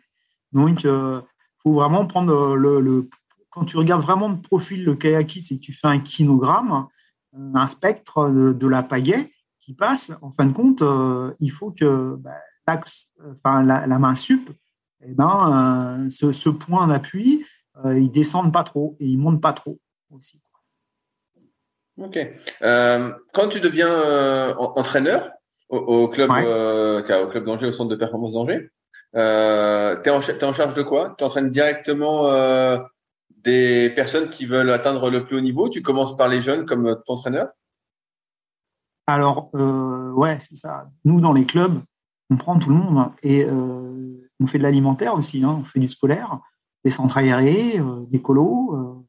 [0.52, 1.22] Donc, il
[1.62, 3.08] faut vraiment prendre le, le,
[3.50, 6.86] Quand tu regardes vraiment de profil le kayaki, c'est que tu fais un kinogramme,
[7.32, 9.33] un spectre de, de la pagaie,
[9.64, 12.32] qui passe, en fin de compte, euh, il faut que bah,
[12.66, 14.50] enfin, la, main sup,
[15.02, 17.44] eh ben, euh, ce, point d'appui,
[17.84, 19.78] euh, il descende pas trop et il monte pas trop
[20.10, 20.40] aussi.
[21.96, 22.18] Ok.
[22.60, 25.30] quand tu deviens entraîneur,
[25.68, 28.70] au, club, au club d'Angers, au centre de performance d'Angers.
[29.16, 31.14] Euh, tu es, en charge de quoi?
[31.16, 32.28] Tu entraînes directement
[33.44, 35.68] des personnes qui veulent atteindre le plus haut niveau?
[35.68, 37.48] Tu commences par les jeunes comme ton entraîneur?
[39.06, 40.90] Alors, euh, ouais, c'est ça.
[41.04, 41.80] Nous, dans les clubs,
[42.30, 45.44] on prend tout le monde et euh, on fait de l'alimentaire aussi.
[45.44, 45.58] Hein.
[45.60, 46.40] on fait du scolaire,
[46.84, 49.04] des centres aérés, euh, des colos.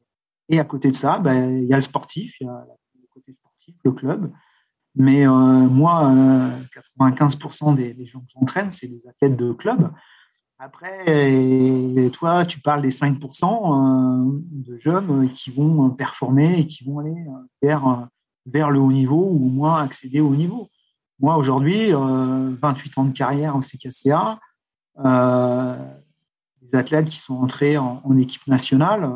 [0.48, 2.66] Et à côté de ça, ben, il y a le sportif, il y a
[3.00, 4.30] le côté sportif, le club.
[4.96, 6.10] Mais moi,
[6.96, 9.92] 95% euh, des, gens que j'entraîne, c'est des athlètes de club.
[10.58, 17.00] Après, toi, tu parles des 5% euh, de jeunes qui vont performer et qui vont
[17.00, 17.26] aller
[17.60, 18.08] vers,
[18.46, 20.68] vers le haut niveau ou au moins accéder au haut niveau.
[21.18, 24.38] Moi, aujourd'hui, 28 ans de carrière au CKCA,
[26.62, 29.10] les athlètes qui sont entrés en, équipe nationale,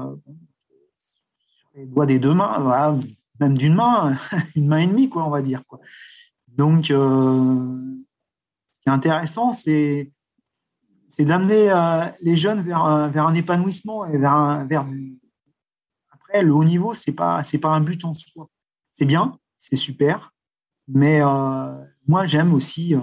[0.99, 2.97] sur les doigts des deux mains, voilà,
[3.38, 4.16] même d'une main,
[4.57, 5.62] une main et demie, quoi, on va dire.
[5.66, 5.81] Quoi.
[6.49, 7.79] Donc, euh,
[8.71, 10.12] ce qui est intéressant, c'est
[11.09, 14.87] c'est d'amener euh, les jeunes vers, vers un épanouissement et vers, vers
[16.12, 18.49] après le haut niveau c'est pas c'est pas un but en soi
[19.01, 20.33] c'est bien c'est super
[20.89, 22.95] mais euh, moi j'aime aussi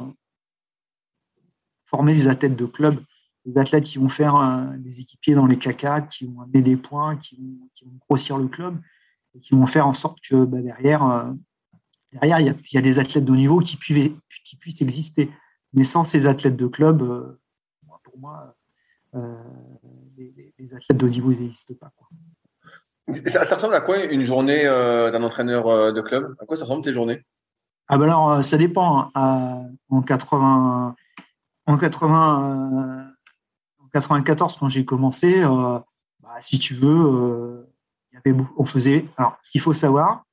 [1.85, 2.99] former des athlètes de club
[3.45, 4.35] des athlètes qui vont faire
[4.77, 8.47] des équipiers dans les caca qui vont amener des points qui vont, qui grossir le
[8.47, 8.79] club
[9.41, 11.31] qui vont faire en sorte que bah, derrière, euh,
[12.11, 15.31] derrière il y, a, des athlètes de haut niveau qui puissent, exister.
[15.73, 17.39] Mais sans ces athlètes de club, euh,
[18.03, 18.55] pour moi,
[19.15, 19.43] euh,
[20.17, 21.93] les, athlètes de haut niveau n'existent pas.
[23.25, 26.35] Ça, ressemble à quoi une journée d'un entraîneur de club?
[26.41, 27.23] À quoi ça ressemble tes journées?
[27.87, 29.09] Ah ben alors, ça dépend.
[29.15, 29.69] Hein.
[29.89, 30.95] en 80,
[31.67, 33.07] en 80,
[33.79, 37.65] en 94, quand j'ai commencé, bah, si tu veux,
[38.57, 39.05] on faisait.
[39.15, 40.25] Alors, ce qu'il faut savoir,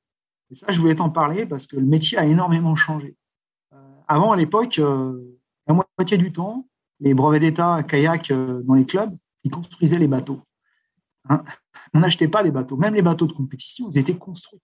[0.51, 3.15] et ça, je voulais t'en parler parce que le métier a énormément changé.
[3.73, 6.67] Euh, avant, à l'époque, euh, la moitié du temps,
[6.99, 10.41] les brevets d'État kayak euh, dans les clubs, ils construisaient les bateaux.
[11.29, 11.43] Hein.
[11.95, 12.77] On n'achetait pas les bateaux.
[12.77, 14.61] Même les bateaux de compétition, ils étaient construits.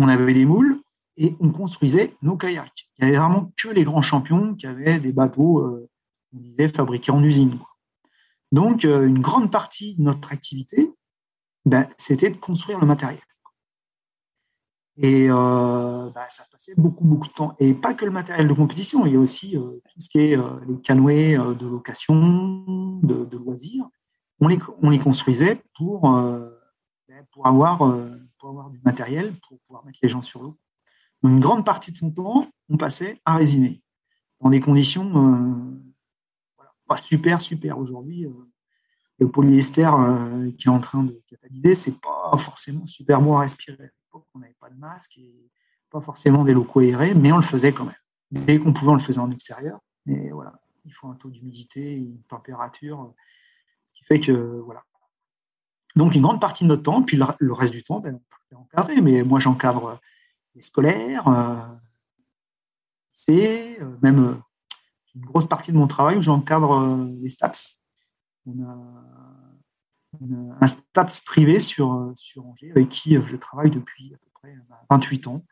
[0.00, 0.80] On avait des moules
[1.16, 2.88] et on construisait nos kayaks.
[2.98, 5.64] Il n'y avait vraiment que les grands champions qui avaient des bateaux,
[6.34, 7.58] on disait, fabriqués en usine.
[8.52, 10.92] Donc, une grande partie de notre activité,
[11.64, 13.20] ben, c'était de construire le matériel.
[14.98, 17.54] Et euh, ben, ça passait beaucoup, beaucoup de temps.
[17.58, 20.18] Et pas que le matériel de compétition, il y a aussi euh, tout ce qui
[20.20, 23.86] est euh, les canoës de location, de, loisirs.
[24.40, 27.78] On les, on les construisait pour, ben, avoir,
[28.38, 30.56] pour avoir du matériel, pour pouvoir mettre les gens sur l'eau.
[31.22, 33.82] Une grande partie de son temps, on passait à résiner
[34.40, 35.76] dans des conditions
[36.86, 37.78] pas super, super.
[37.78, 38.26] Aujourd'hui,
[39.18, 43.40] le polyester euh, qui est en train de catalyser, c'est pas forcément super bon à
[43.40, 43.84] respirer.
[43.84, 45.50] À l'époque, on n'avait pas de masque et
[45.90, 47.94] pas forcément des locaux aérés, mais on le faisait quand même.
[48.30, 49.80] Dès qu'on pouvait, on le faisait en extérieur.
[50.04, 53.14] Mais voilà, il faut un taux d'humidité, une température,
[54.06, 54.84] fait que voilà.
[55.94, 58.20] Donc une grande partie de notre temps, puis le reste du temps, ben,
[58.52, 59.00] on peut encadrer.
[59.00, 60.00] Mais moi, j'encadre
[60.54, 61.56] les scolaires, euh,
[63.12, 64.40] c'est euh, même
[65.14, 67.80] une grosse partie de mon travail où j'encadre les STAPS,
[68.46, 68.76] on a
[70.60, 74.54] un STAPS privé sur, sur Angers avec qui je travaille depuis à peu près
[74.90, 75.44] 28 ans.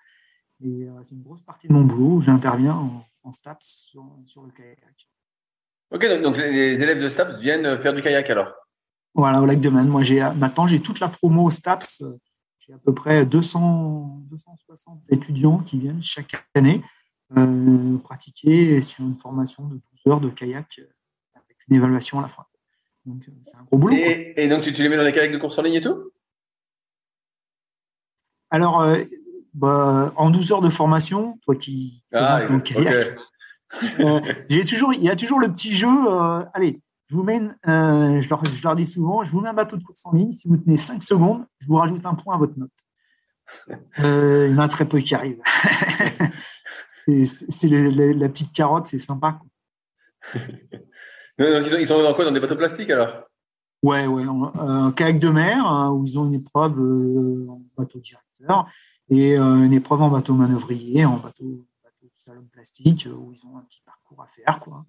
[0.60, 4.42] Et euh, c'est une grosse partie de mon boulot où j'interviens en, STAPS sur, sur,
[4.42, 5.08] le kayak.
[5.90, 8.52] Ok, donc les élèves de STAPS viennent faire du kayak alors?
[9.14, 9.88] Voilà, au lac de Man.
[9.88, 12.02] Moi, j'ai, maintenant, j'ai toute la promo STAPS.
[12.58, 16.82] J'ai à peu près 200, 260 étudiants qui viennent chaque année
[17.36, 20.80] euh, pratiquer sur une formation de 12 heures de kayak
[21.34, 22.44] avec une évaluation à la fin.
[23.04, 23.96] Donc, euh, c'est un gros boulot.
[23.96, 26.10] Et, donc, tu, les mets dans les kayaks de course en ligne et tout?
[28.50, 29.04] Alors, euh,
[29.52, 33.16] bah, en 12 heures de formation, toi qui ah, dans le kayak,
[34.00, 35.88] euh, j'ai toujours, il y a toujours le petit jeu.
[36.54, 39.76] allez, je vous mets, je, leur, je, leur, dis souvent, je vous mets un bateau
[39.76, 40.32] de course en ligne.
[40.32, 42.70] Si vous tenez 5 secondes, je vous rajoute un point à votre note.
[43.98, 45.42] il y en a très peu qui arrivent.
[47.06, 49.38] c'est la petite carotte, c'est sympa.
[49.38, 50.40] Quoi.
[51.78, 53.24] ils sont dans quoi Dans des bateaux plastiques alors?
[53.82, 54.24] Ouais, ouais,
[54.58, 58.66] un kayak de mer hein, où ils ont une épreuve euh, en bateau directeur
[59.10, 61.66] et euh, une épreuve en bateau manœuvrier, en bateau
[62.24, 64.60] salon plastique où ils ont un petit parcours à faire.
[64.60, 64.84] Quoi.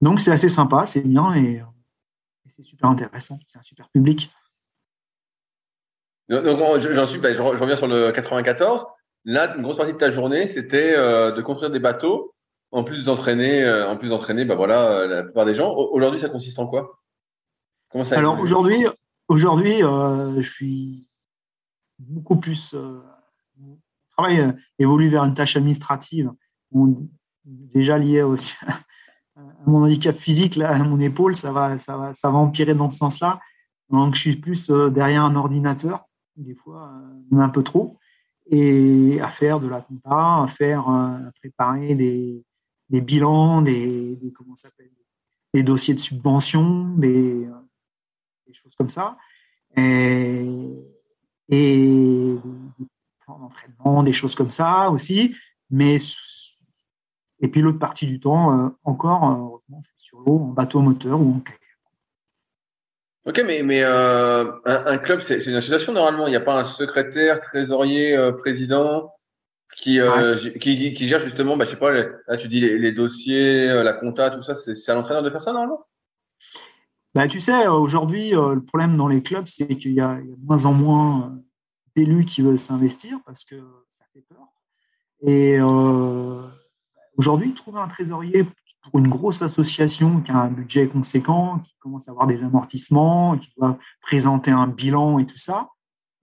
[0.00, 1.62] Donc c'est assez sympa, c'est bien et,
[2.48, 3.38] c'est super intéressant.
[3.48, 4.30] C'est un super public.
[6.28, 6.44] Donc,
[6.80, 8.86] j'en suis, ben, je reviens sur le 94.
[9.24, 12.34] Là, une grosse partie de ta journée, c'était euh, de construire des bateaux
[12.74, 15.72] en plus d'entraîner, euh, en plus d'entraîner, bah voilà, euh, la plupart des gens.
[15.72, 17.00] Aujourd'hui, ça consiste en quoi?
[17.88, 18.84] Comment ça Alors aujourd'hui,
[19.28, 21.06] aujourd'hui, euh, je suis
[22.00, 22.74] beaucoup plus.
[23.56, 23.78] mon
[24.16, 26.32] travail évolue vers une tâche administrative.
[27.44, 28.56] Déjà lié aussi
[29.36, 32.74] à mon handicap physique, là, à mon épaule, ça va, ça va, ça va empirer
[32.74, 33.40] dans ce sens-là.
[33.90, 36.06] Donc, je suis plus derrière un ordinateur,
[36.36, 36.92] des fois,
[37.32, 37.98] un peu trop,
[38.50, 42.44] et à faire de la compta, à faire, à préparer des,
[42.88, 44.90] bilans, des, comment s'appelle,
[45.52, 47.48] des dossiers de subvention, des,
[48.46, 49.16] des choses comme ça.
[49.76, 50.46] Et,
[51.48, 52.36] et
[52.78, 52.86] des
[53.24, 55.34] plans d'entraînement, des choses comme ça aussi.
[55.70, 55.98] Mais
[57.40, 60.48] et puis l'autre partie du temps, euh, encore, euh, heureusement, je suis sur l'eau, en
[60.48, 61.60] bateau moteur ou en kayak.
[63.26, 66.26] Ok, mais, mais euh, un, club, c'est une association normalement.
[66.26, 69.14] Il n'y a pas un secrétaire, trésorier, président
[69.76, 69.98] qui,
[70.60, 74.30] qui, qui, gère justement, bah, je sais pas, là tu dis les, dossiers, la compta,
[74.30, 74.54] tout ça.
[74.54, 75.86] C'est à l'entraîneur de faire ça normalement?
[77.14, 80.66] Bah, Tu sais, aujourd'hui, le problème dans les clubs, c'est qu'il y, a de moins
[80.66, 81.38] en moins
[81.96, 83.56] d'élus qui veulent s'investir parce que
[83.88, 84.48] ça fait peur.
[85.26, 85.58] Et
[87.16, 88.44] Aujourd'hui, trouver un trésorier
[88.82, 93.38] pour une grosse association qui a un budget conséquent, qui commence à avoir des amortissements,
[93.38, 95.68] qui doit présenter un bilan et tout ça,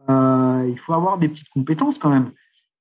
[0.09, 2.31] euh, il faut avoir des petites compétences quand même.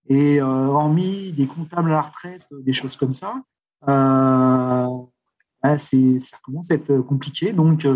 [0.08, 3.42] Et euh, hormis des comptables à la retraite, des choses comme ça,
[3.88, 4.88] euh,
[5.78, 7.52] ça commence à être compliqué.
[7.52, 7.86] Donc,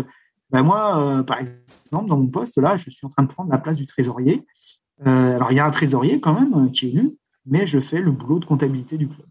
[0.49, 3.57] ben moi, par exemple, dans mon poste, là, je suis en train de prendre la
[3.57, 4.45] place du trésorier.
[5.03, 8.11] alors, il y a un trésorier quand même qui est élu, mais je fais le
[8.11, 9.27] boulot de comptabilité du club.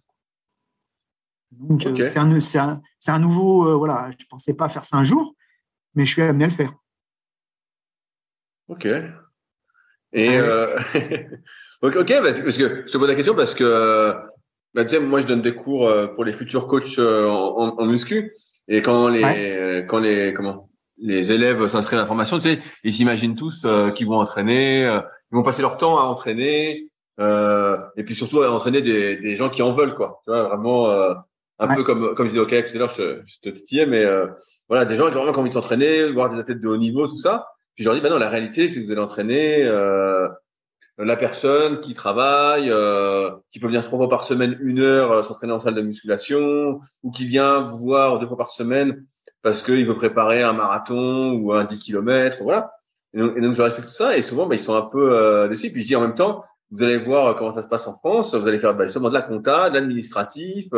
[1.61, 3.69] Donc, euh, c'est un, un, nouveau.
[3.69, 5.35] Euh, voilà, je ne pensais pas faire ça un jour,
[5.95, 6.73] mais je suis amené à le faire.
[8.69, 8.87] Ok.
[10.13, 10.39] Et.
[10.39, 10.79] Euh,
[11.83, 12.51] ok, parce que
[12.87, 14.15] je te pose la question parce que.
[14.75, 18.33] Bah, moi, je donne des cours pour les futurs coachs en, muscu.
[18.67, 22.93] Et quand les, quand les, comment, les élèves s'entraînent à la formation, tu sais, ils
[22.93, 23.65] s'imaginent tous
[23.95, 26.89] qu'ils vont entraîner, ils vont passer leur temps à entraîner,
[27.21, 30.21] et puis surtout à entraîner des, des gens qui en veulent, quoi.
[30.25, 31.15] Tu vois, vraiment
[31.59, 33.87] un peu comme comme je disais au kayak tout à l'heure, je, je, te titillais,
[33.87, 34.27] mais euh,
[34.69, 37.07] voilà, des gens qui ont vraiment envie de s'entraîner, voir des athlètes de haut niveau,
[37.07, 37.47] tout ça.
[37.75, 40.29] Puis je leur dis, bah non, la réalité, c'est que vous allez entraîner euh,
[40.99, 45.23] la personne qui travaille, euh, qui peut venir trois fois par semaine, une heure, euh,
[45.23, 49.05] s'entraîner en salle de musculation, ou qui vient vous voir deux fois par semaine
[49.43, 52.73] parce qu'il veut préparer un marathon ou un 10 km, voilà.
[53.13, 54.83] Et donc, et donc je leur explique tout ça, et souvent, bah, ils sont un
[54.83, 55.71] peu euh, déçus.
[55.71, 58.35] Puis je dis en même temps, vous allez voir comment ça se passe en France,
[58.35, 60.69] vous allez faire bah, justement de la compta, de l'administratif,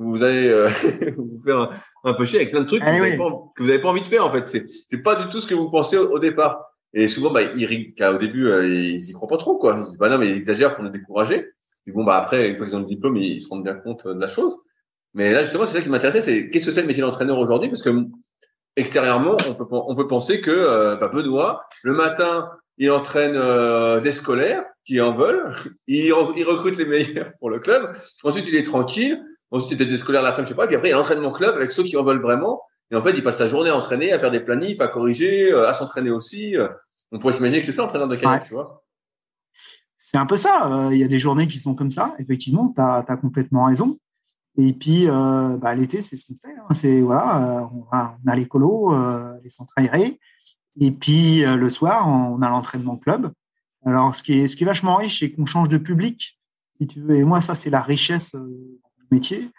[0.00, 0.68] vous allez euh,
[1.16, 1.70] vous faire
[2.04, 4.32] un, peu chier avec plein de trucs que, vous n'avez pas, envie de faire en
[4.32, 4.48] fait.
[4.48, 6.64] C'est c'est pas du tout ce que vous pensez au, départ.
[6.94, 9.76] Et souvent, bah, ils, au début, euh, ils y croient pas trop quoi.
[9.78, 11.46] Ils disent bah non, mais ils exagèrent pour nous décourager.
[11.86, 14.06] Et bon, bah après, une fois qu'ils ont le diplôme, ils, se rendent bien compte
[14.06, 14.56] de la chose.
[15.14, 17.68] Mais là, justement, c'est ça qui m'intéressait, c'est qu'est-ce que c'est le métier d'entraîneur aujourd'hui?
[17.68, 17.90] Parce que
[18.76, 24.00] extérieurement, on peut on peut penser que euh, bah, Benoît, le matin, il entraîne euh,
[24.00, 25.52] des scolaires qui en veulent,
[25.86, 27.94] il, il recrute les meilleurs pour le club.
[28.24, 29.22] Ensuite, il est tranquille.
[29.50, 30.66] Ensuite, des scolaires la fin, je sais pas.
[30.66, 32.62] Puis après, il entraîne mon club avec ceux qui en veulent vraiment.
[32.90, 35.52] Et en fait, il passe sa journée à entraîner, à faire des planifs, à corriger,
[35.52, 36.54] euh, à s'entraîner aussi.
[37.12, 38.84] On pourrait s'imaginer que c'est ça, entraîneur de kayak, tu vois.
[39.98, 40.66] C'est un peu ça.
[40.66, 42.14] Euh, il y a des journées qui sont comme ça.
[42.18, 43.98] Effectivement, tu as, complètement raison.
[44.56, 46.54] Et puis, euh, bah, l'été, c'est ce qu'on fait.
[46.56, 46.74] Hein.
[46.74, 48.94] C'est voilà, on, a, on a les colos,
[49.42, 50.18] les centres aérés.
[50.80, 53.32] Et puis, le soir, on a l'entraînement club.
[53.84, 56.38] Alors, ce qui est, ce qui est vachement riche, c'est qu'on change de public,
[56.80, 57.16] si tu veux.
[57.16, 58.34] Et moi, ça, c'est la richesse
[59.10, 59.50] métier.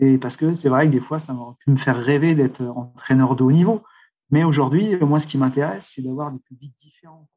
[0.00, 2.62] Et parce que c'est vrai que des fois, ça aurait pu me faire rêver d'être
[2.62, 3.82] entraîneur de haut niveau.
[4.30, 7.28] Mais aujourd'hui, moi, ce qui m'intéresse, c'est d'avoir des publics différents.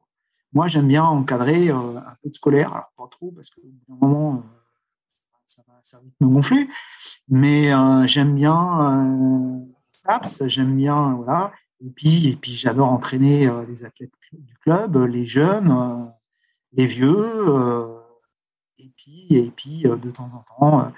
[0.52, 3.84] Moi, j'aime bien encadrer euh, un peu de scolaire, alors pas trop, parce qu'au bout
[3.86, 4.40] d'un moment, euh,
[5.46, 6.68] ça, va, me gonfler.
[7.28, 11.52] Mais euh, j'aime bien SAPS, j'aime bien, voilà.
[11.84, 16.10] Et puis, et puis j'adore entraîner les athlètes du club, les jeunes,
[16.72, 17.94] les vieux.
[18.78, 20.92] et puis, et puis de temps en temps,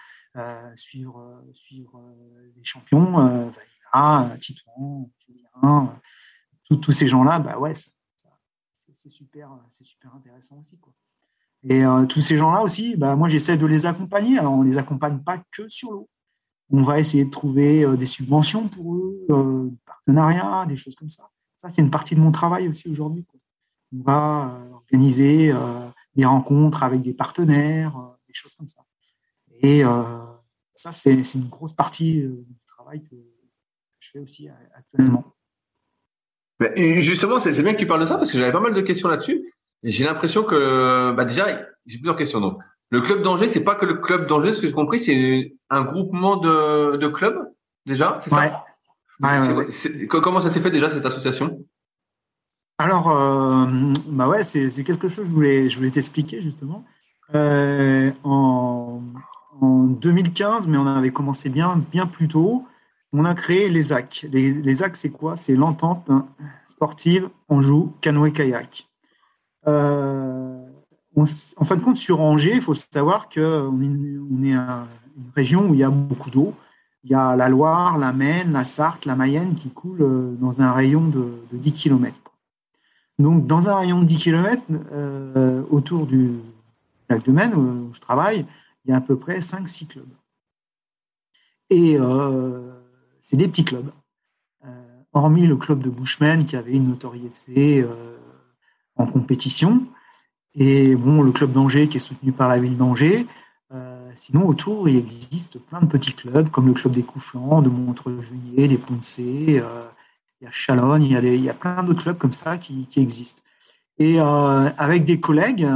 [0.76, 3.50] suivre, euh, suivre euh, les champions,
[3.92, 6.00] Valina, Titouan, Julien,
[6.64, 10.78] tous ces gens-là, bah ouais, c'est super, super intéressant aussi.
[11.64, 14.38] Et tous ces gens-là aussi, bah, moi j'essaie de les accompagner.
[14.38, 16.08] Alors on les accompagne pas que sur l'eau.
[16.70, 21.28] On va essayer de trouver des subventions pour eux, des partenariats, des choses comme ça.
[21.56, 23.26] Ça, c'est une partie de mon travail aussi aujourd'hui.
[23.92, 25.52] On va organiser
[26.14, 28.82] des rencontres avec des partenaires, des choses comme ça.
[29.62, 30.02] Et euh,
[30.74, 33.16] ça, c'est une grosse partie euh, du travail que
[33.98, 35.24] je fais aussi euh, actuellement.
[36.76, 38.80] Et justement, c'est bien que tu parles de ça parce que j'avais pas mal de
[38.82, 39.50] questions là-dessus.
[39.82, 42.40] J'ai l'impression que, bah déjà, j'ai plusieurs questions.
[42.40, 45.54] Donc, le club d'Angers, c'est pas que le club d'Angers, ce que j'ai compris, c'est
[45.70, 47.50] un groupement de, de clubs
[47.86, 48.36] déjà, c'est ça?
[48.36, 48.52] Ouais,
[50.08, 51.64] Comment ça s'est fait déjà cette association?
[52.78, 53.66] Alors, euh,
[54.06, 56.84] bah ouais, c'est quelque chose que je voulais, je voulais t'expliquer justement.
[57.34, 59.02] Euh, en,
[59.60, 62.64] en 2015, mais on avait commencé bien, bien plus tôt.
[63.12, 64.26] On a créé les AC.
[64.30, 65.36] Les, les AC, c'est quoi?
[65.36, 66.08] C'est l'entente
[66.68, 68.88] sportive Anjou canoë-kayak.
[69.66, 70.56] Euh,
[71.16, 73.40] en fin de compte, sur Angers, il faut savoir qu'on
[73.82, 74.86] est, on est une
[75.36, 76.54] région où il y a beaucoup d'eau.
[77.04, 80.60] Il y a la Loire, la Maine, la Sarthe, la Mayenne qui coulent euh, dans
[80.60, 82.14] un rayon de, 10 km.
[83.18, 86.32] Donc, dans un rayon de 10 km, euh, autour du
[87.08, 88.46] lac de Maine, où je travaille,
[88.84, 90.12] il y a à peu près 5-6 clubs.
[91.68, 92.72] Et euh,
[93.20, 93.90] c'est des petits clubs.
[95.12, 97.84] hormis le club de Bushman qui avait une notoriété
[98.96, 99.86] en compétition,
[100.54, 103.26] et bon, le club d'Angers qui est soutenu par la ville d'Angers.
[103.72, 107.68] Euh, sinon, autour, il existe plein de petits clubs, comme le club des Coufflans, de
[107.68, 109.84] Montreux-Juillet, des Poncé, euh,
[110.40, 113.42] il y a Chalonne, il y a, plein d'autres clubs comme ça qui, existent.
[113.98, 115.68] Et euh, avec des collègues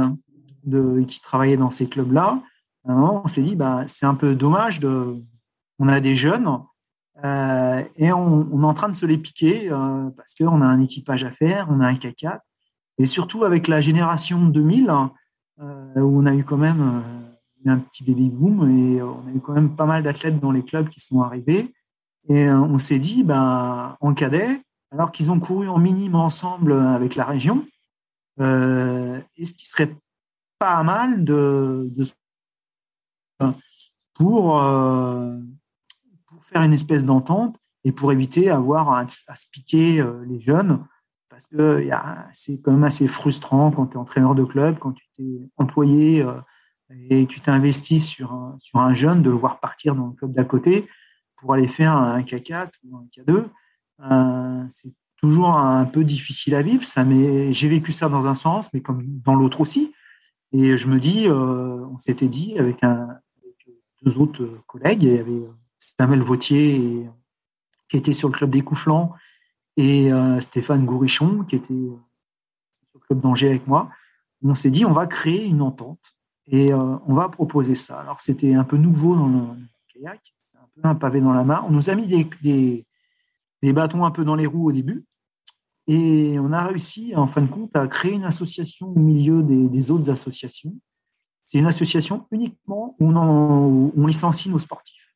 [1.07, 2.41] qui travaillaient dans ces clubs-là,
[2.85, 4.79] on s'est dit, bah, c'est un peu dommage,
[5.79, 6.47] on a des jeunes
[7.23, 10.81] euh, et on, est en train de se les piquer euh, parce qu'on a un
[10.81, 12.39] équipage à faire, on a un K4,
[12.97, 14.91] et surtout avec la génération 2000,
[15.59, 17.03] euh, où on a eu quand même
[17.65, 20.63] un petit baby boom et on a eu quand même pas mal d'athlètes dans les
[20.63, 21.73] clubs qui sont arrivés.
[22.27, 24.61] Et on s'est dit, ben, en cadet,
[24.91, 27.65] alors qu'ils ont couru en minime ensemble avec la région,
[28.39, 29.95] est-ce qu'il serait
[30.59, 32.05] pas mal de, de
[34.13, 34.61] pour,
[36.25, 40.85] pour faire une espèce d'entente et pour éviter avoir à, se piquer les jeunes
[41.35, 41.85] parce que
[42.31, 46.21] c'est quand même assez frustrant quand tu es entraîneur de club, quand tu t'es employé
[46.21, 46.39] euh,
[47.09, 50.31] et tu t'investis sur un, sur un jeune, de le voir partir dans le club
[50.31, 50.87] d'à côté
[51.35, 53.47] pour aller faire un K4 ou un K2.
[54.09, 56.85] Euh, c'est toujours un peu difficile à vivre.
[56.85, 59.93] Ça j'ai vécu ça dans un sens, mais comme dans l'autre aussi.
[60.53, 63.09] Et je me dis, euh, on s'était dit avec, un,
[64.01, 65.43] deux autres collègues, il y avait
[65.79, 67.07] Samuel Vautier
[67.89, 68.63] qui était sur le club des
[69.77, 71.97] et euh, Stéphane Gourichon, qui était euh,
[72.85, 73.89] sur le club d'Angers avec moi,
[74.43, 76.13] on s'est dit on va créer une entente
[76.47, 77.99] et euh, on va proposer ça.
[77.99, 79.41] Alors c'était un peu nouveau dans le,
[79.93, 81.63] kayak, c'est un peu un pavé dans la main.
[81.67, 82.85] On nous a mis des,
[83.73, 85.05] bâtons un peu dans les roues au début
[85.87, 89.91] et on a réussi en fin de compte à créer une association au milieu des,
[89.91, 90.73] autres associations.
[91.45, 95.15] C'est une association uniquement où on, licencie nos sportifs.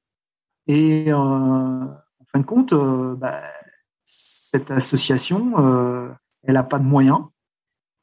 [0.68, 1.98] Et en
[2.32, 2.74] fin de compte,
[3.18, 3.42] bah,
[4.52, 6.10] cette association, euh,
[6.44, 7.20] elle n'a pas de moyens.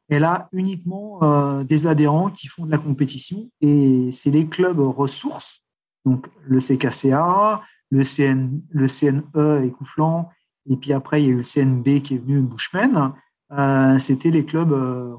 [0.08, 4.78] Elle a uniquement euh, des adhérents qui font de la compétition et c'est les clubs
[4.78, 5.64] ressources,
[6.04, 8.02] donc le CKCA, le,
[8.70, 10.30] le CNE et Coufflant,
[10.70, 13.12] et puis après il y a eu le CNB qui est venu Bushman.
[13.52, 14.72] Euh, c'était les clubs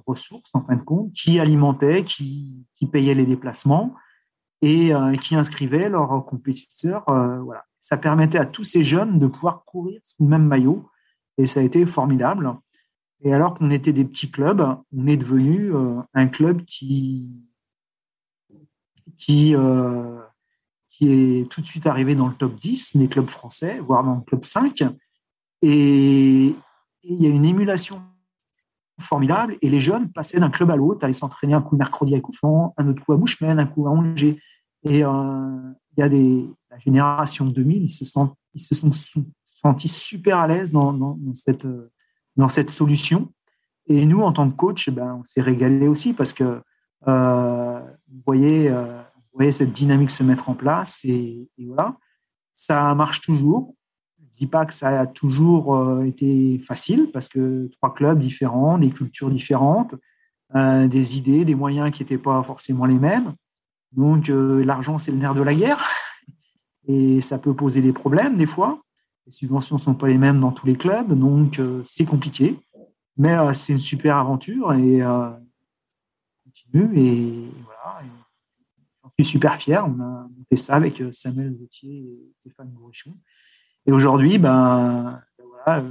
[0.05, 3.95] ressources en fin de compte qui alimentaient, qui, payaient les déplacements
[4.61, 7.03] et qui inscrivaient leurs compétiteurs.
[7.07, 7.63] voilà.
[7.79, 10.89] Ça permettait à tous ces jeunes de pouvoir courir sous le même maillot
[11.37, 12.53] et ça a été formidable.
[13.21, 17.27] Et alors qu'on était des petits clubs, on est devenu euh, un club qui,
[19.17, 20.19] qui, euh,
[20.89, 24.15] qui est tout de suite arrivé dans le top 10 des clubs français, voire dans
[24.15, 24.83] le club 5.
[25.63, 26.55] Et,
[27.09, 28.01] il y a une émulation
[28.99, 29.57] formidable.
[29.61, 32.73] Et les jeunes passaient d'un club à l'autre, allaient s'entraîner un coup mercredi à Couffant,
[32.77, 34.39] un autre coup à Bushman, un coup à Angers.
[34.83, 38.03] Et euh, il y a des, la génération 2000, ils se,
[38.53, 38.91] ils se sont
[39.61, 41.67] senti super à l'aise dans, dans, cette,
[42.35, 43.31] dans cette solution.
[43.87, 46.61] Et nous, en tant que coach, eh ben, on s'est régalé aussi parce que
[47.07, 51.97] euh, vous, voyez, euh, vous voyez cette dynamique se mettre en place et, voilà.
[52.59, 53.75] Ça marche toujours.
[54.37, 58.77] Je dis pas que ça a toujours euh, été facile parce que trois clubs différents,
[58.77, 59.95] des cultures différentes,
[60.53, 63.33] des idées, des moyens qui n'étaient pas forcément les mêmes.
[63.91, 65.85] Donc, l'argent, c'est le nerf de la guerre
[66.87, 68.79] et ça peut poser des problèmes des fois.
[69.27, 72.57] Les subventions ne sont pas les mêmes dans tous les clubs, donc euh, c'est compliqué.
[73.17, 76.97] Mais euh, c'est une super aventure et euh, on continue.
[76.97, 78.03] Et voilà.
[79.03, 79.85] J'en suis super fier.
[79.85, 83.17] On a fait ça avec Samuel Vautier et Stéphane Bourichon.
[83.87, 85.83] Et aujourd'hui, ben, voilà,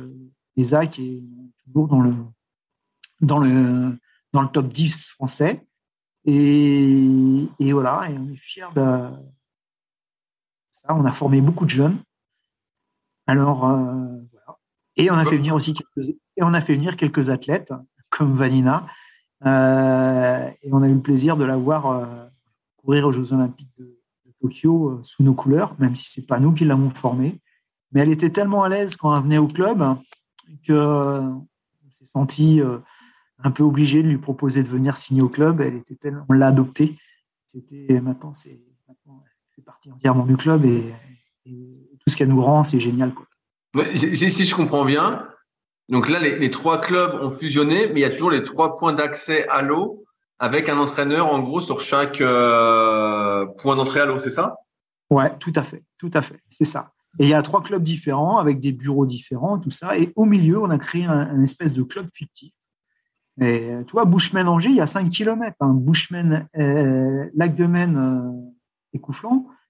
[0.56, 1.22] Isaac est
[1.64, 2.14] toujours dans le,
[3.22, 3.98] dans le,
[4.34, 5.66] dans le top 10 français.
[6.26, 9.10] Et, voilà, et on est fiers de
[10.72, 10.94] ça.
[10.94, 11.98] On a formé beaucoup de jeunes.
[13.26, 13.76] Alors, euh,
[14.32, 14.58] voilà.
[14.96, 17.72] Et on a fait venir aussi quelques, et on a fait venir quelques athlètes,
[18.10, 18.86] comme Vanina.
[19.44, 22.26] Euh, et on a eu le plaisir de la voir euh,
[22.76, 23.92] courir aux Jeux Olympiques de,
[24.42, 27.40] Tokyo sous nos couleurs, même si c'est pas nous qui l'avons formée.
[27.92, 29.96] Mais elle était tellement à l'aise quand elle venait au club
[30.66, 32.60] que on s'est senti
[33.42, 35.60] un peu obligé de lui proposer de venir signer au club.
[35.60, 36.98] Elle était tellement, on l'a adoptée.
[37.46, 38.60] C'était maintenant, c'est
[39.56, 40.94] fait partie entièrement du club et,
[41.44, 43.12] tout ce qu'elle nous rend, c'est génial.
[43.14, 43.26] Quoi.
[43.94, 45.26] si, je comprends bien,
[45.88, 48.92] donc là, les, trois clubs ont fusionné, mais il y a toujours les trois points
[48.92, 50.04] d'accès à l'eau
[50.38, 54.56] avec un entraîneur en gros sur chaque euh, point d'entrée à l'eau, c'est ça?
[55.10, 56.92] Ouais, tout à fait, tout à fait, c'est ça.
[57.18, 59.96] Et il y a trois clubs différents avec des bureaux différents, tout ça.
[59.98, 62.52] Et au milieu, on a créé un, espèce de club fictif.
[63.40, 65.56] Et tu vois, Bushman-Angers, il y a 5 km.
[65.60, 65.72] Hein.
[65.74, 68.50] Bushman, euh, Lac de Maine euh,
[68.94, 69.00] et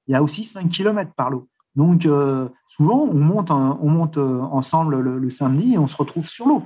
[0.09, 1.49] il y a aussi 5 km par l'eau.
[1.75, 6.47] Donc, euh, souvent, on monte, on monte ensemble le, samedi et on se retrouve sur
[6.47, 6.63] l'eau.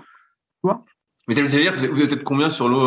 [0.63, 0.71] Tu
[1.27, 2.87] Mais ça veut dire que vous êtes combien sur l'eau,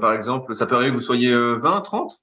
[0.00, 0.54] par exemple?
[0.54, 2.20] Ça peut arriver que vous soyez 20, 30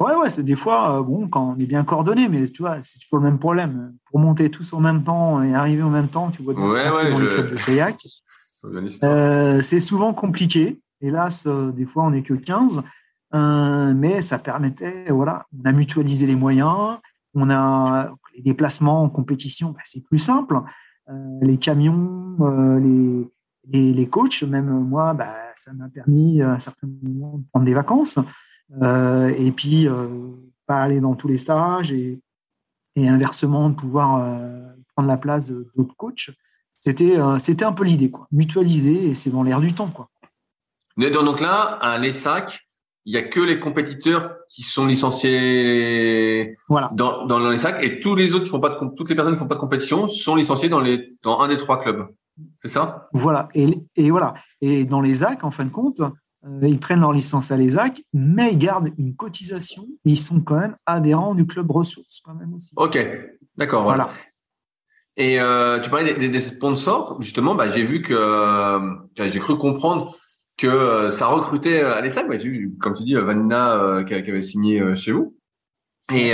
[0.00, 2.78] Ouais, ouais, c'est des fois, euh, bon, quand on est bien coordonné, mais tu vois,
[2.82, 3.92] c'est toujours le même problème.
[4.06, 7.28] Pour monter tous en même temps et arriver en même temps, tu vois, dans les
[7.28, 7.98] clubs de kayak,
[9.04, 10.80] euh, c'est souvent compliqué.
[11.02, 12.82] Hélas, euh, des fois, on n'est que 15,
[13.94, 16.98] mais ça permettait, voilà, on a mutualisé les moyens,
[17.34, 20.62] on a les déplacements en compétition, bah, c'est plus simple.
[21.42, 22.36] les camions,
[23.70, 27.66] les, les, coachs, même moi, bah, ça m'a permis à un certain moment de prendre
[27.66, 28.18] des vacances.
[28.82, 30.08] Euh, et puis euh,
[30.66, 32.20] pas aller dans tous les stages et,
[32.96, 34.60] et inversement de pouvoir euh,
[34.94, 36.30] prendre la place d'autres coachs.
[36.76, 40.08] C'était c'était un peu l'idée quoi, mutualiser et c'est dans l'air du temps quoi.
[40.96, 42.58] Donc là, à l'ESSAC,
[43.04, 46.90] il n'y a que les compétiteurs qui sont licenciés voilà.
[46.94, 49.40] dans, dans l'ESSAC et tous les autres qui font pas de, toutes les personnes qui
[49.40, 52.06] font pas de compétition sont licenciées dans les dans un des trois clubs.
[52.62, 53.08] C'est ça?
[53.12, 53.48] Voilà.
[53.54, 54.34] Et, et, voilà.
[54.62, 56.00] Et dans les AC, en fin de compte,
[56.62, 60.58] ils prennent leur licence à l'ESAC, mais ils gardent une cotisation et ils sont quand
[60.58, 62.72] même adhérents du club ressources quand même aussi.
[62.76, 62.98] Ok,
[63.56, 63.84] d'accord.
[63.84, 64.10] Voilà.
[65.16, 68.78] Et euh, tu parlais des, sponsors, justement, bah, j'ai vu que euh,
[69.16, 70.16] j'ai cru comprendre
[70.56, 72.28] que ça recrutait à l'ESAC.
[72.28, 72.36] Bah,
[72.80, 75.36] comme tu dis, Vanina qui, avait signé chez vous.
[76.12, 76.32] Et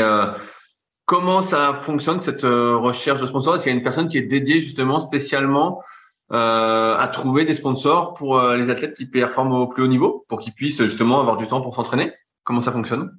[1.05, 3.57] comment ça fonctionne cette recherche de sponsors?
[3.57, 5.83] Est-ce qu'il y a une personne qui est dédiée justement spécialement euh,
[6.31, 10.41] à trouver des sponsors pour euh, les athlètes qui performent au plus haut niveau, pour
[10.41, 12.13] qu'ils puissent justement avoir du temps pour s'entraîner
[12.45, 13.19] Comment ça fonctionne?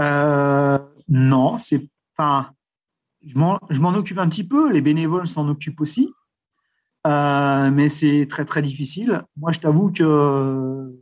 [0.00, 0.78] Euh,
[1.08, 2.50] Non, c'est enfin,
[3.22, 4.72] je m'en occupe un petit peu.
[4.72, 6.12] Les bénévoles s'en occupent aussi,
[7.04, 9.22] mais c'est très très difficile.
[9.36, 10.94] Moi, je t'avoue que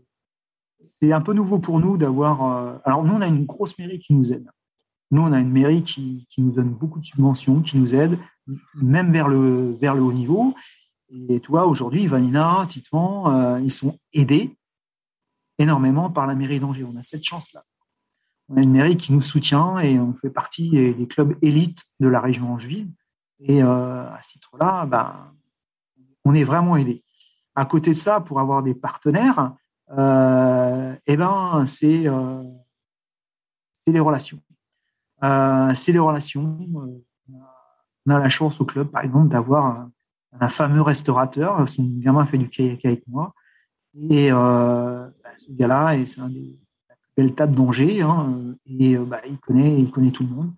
[1.00, 2.80] c'est un peu nouveau pour nous d'avoir.
[2.84, 4.48] alors nous, on a une grosse mairie qui nous aide.
[5.12, 8.18] Nous, on a une mairie qui, qui, nous donne beaucoup de subventions, qui nous aide,
[8.74, 10.54] même vers le, vers le haut niveau.
[11.28, 14.56] Et toi, aujourd'hui, Vanina, Titouan, euh, ils sont aidés
[15.58, 16.84] énormément par la mairie d'Angers.
[16.84, 17.64] On a cette chance-là.
[18.48, 22.08] On a une mairie qui nous soutient et on fait partie des clubs élites de
[22.08, 22.92] la région angevine.
[23.40, 25.34] Et euh, à ce titre-là, ben,
[26.24, 27.04] on est vraiment aidés.
[27.54, 29.54] À côté de ça, pour avoir des partenaires,
[29.90, 32.06] euh, eh ben, c'est
[33.86, 34.40] les relations.
[35.20, 36.58] c'est les relations.
[38.06, 39.88] On a la chance au club, par exemple, d'avoir
[40.40, 41.68] un fameux restaurateur.
[41.68, 43.34] Son gamin fait du kayak avec moi.
[43.94, 46.58] Et euh, bah, ce gars-là, c'est un des
[47.16, 48.02] belles tables d'Angers.
[48.02, 50.52] Hein, et euh, bah, il, connaît, il connaît tout le monde.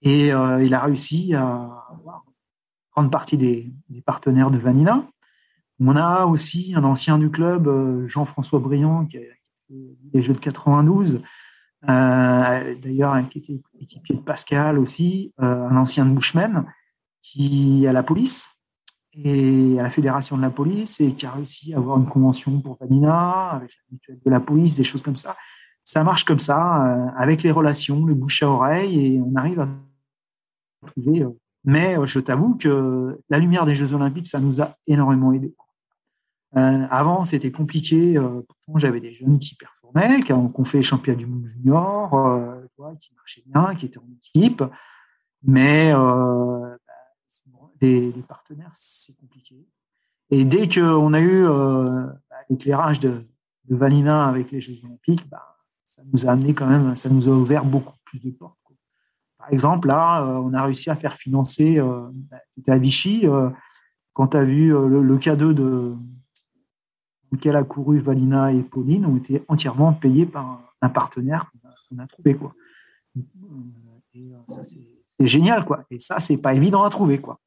[0.00, 1.88] Et euh, il a réussi à
[2.90, 3.72] prendre partie des,
[4.04, 5.06] partenaires de Vanina.
[5.80, 10.38] On a aussi un ancien du club, Jean-François Briand, qui a fait les Jeux de
[10.38, 11.22] 92.
[11.82, 16.66] D'ailleurs, qui était équipier de Pascal aussi, un ancien de Bushman,
[17.22, 18.52] qui à la police,
[19.14, 22.60] et à la fédération de la police et qui a réussi à avoir une convention
[22.60, 25.36] pour Vanina avec la mutuelle de la police, des choses comme ça.
[25.84, 29.60] Ça marche comme ça, euh, avec les relations, le bouche à oreille, et on arrive
[29.60, 29.68] à
[30.86, 31.22] trouver.
[31.22, 31.30] Euh,
[31.64, 35.54] mais euh, je t'avoue que la lumière des Jeux Olympiques, ça nous a énormément aidé.
[36.54, 38.14] avant, c'était compliqué.
[38.14, 42.10] pourtant, j'avais des jeunes qui performaient, qui ont, fait championnat du monde junior,
[43.00, 44.62] qui marchaient bien, qui étaient en équipe.
[45.44, 45.92] Mais
[47.82, 49.66] des, partenaires, c'est compliqué.
[50.30, 52.06] Et dès qu'on a eu euh,
[52.48, 53.26] l'éclairage de,
[53.64, 57.28] de, Vanina avec les Jeux Olympiques, bah, ça nous a amené quand même, ça nous
[57.28, 58.58] a ouvert beaucoup plus de portes.
[59.36, 62.08] Par exemple, là, euh, on a réussi à faire financer, euh,
[62.54, 63.26] c'était à Vichy,
[64.12, 65.96] quand tu as vu le, cadeau de
[67.32, 71.50] lequel a couru Valina et Pauline, ont été entièrement payés par un, partenaire
[71.88, 72.36] qu'on a, trouvé.
[72.36, 72.54] Quoi.
[74.14, 75.84] c'est génial, quoi.
[75.90, 77.40] Et ça, c'est pas évident à trouver, quoi.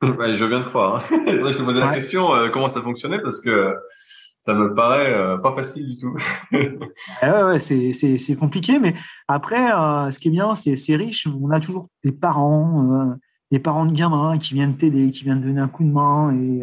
[0.02, 0.96] je viens de croire.
[0.96, 1.04] Hein.
[1.26, 3.74] je te posais la question euh, comment ça fonctionnait parce que
[4.46, 6.16] ça me paraît euh, pas facile du tout.
[7.22, 8.94] ouais, c'est compliqué, mais
[9.28, 11.26] après, euh, ce qui est bien, c'est riche.
[11.26, 13.14] On a toujours des parents,
[13.50, 16.62] des parents de gamins qui viennent t'aider, qui viennent donner un coup de main et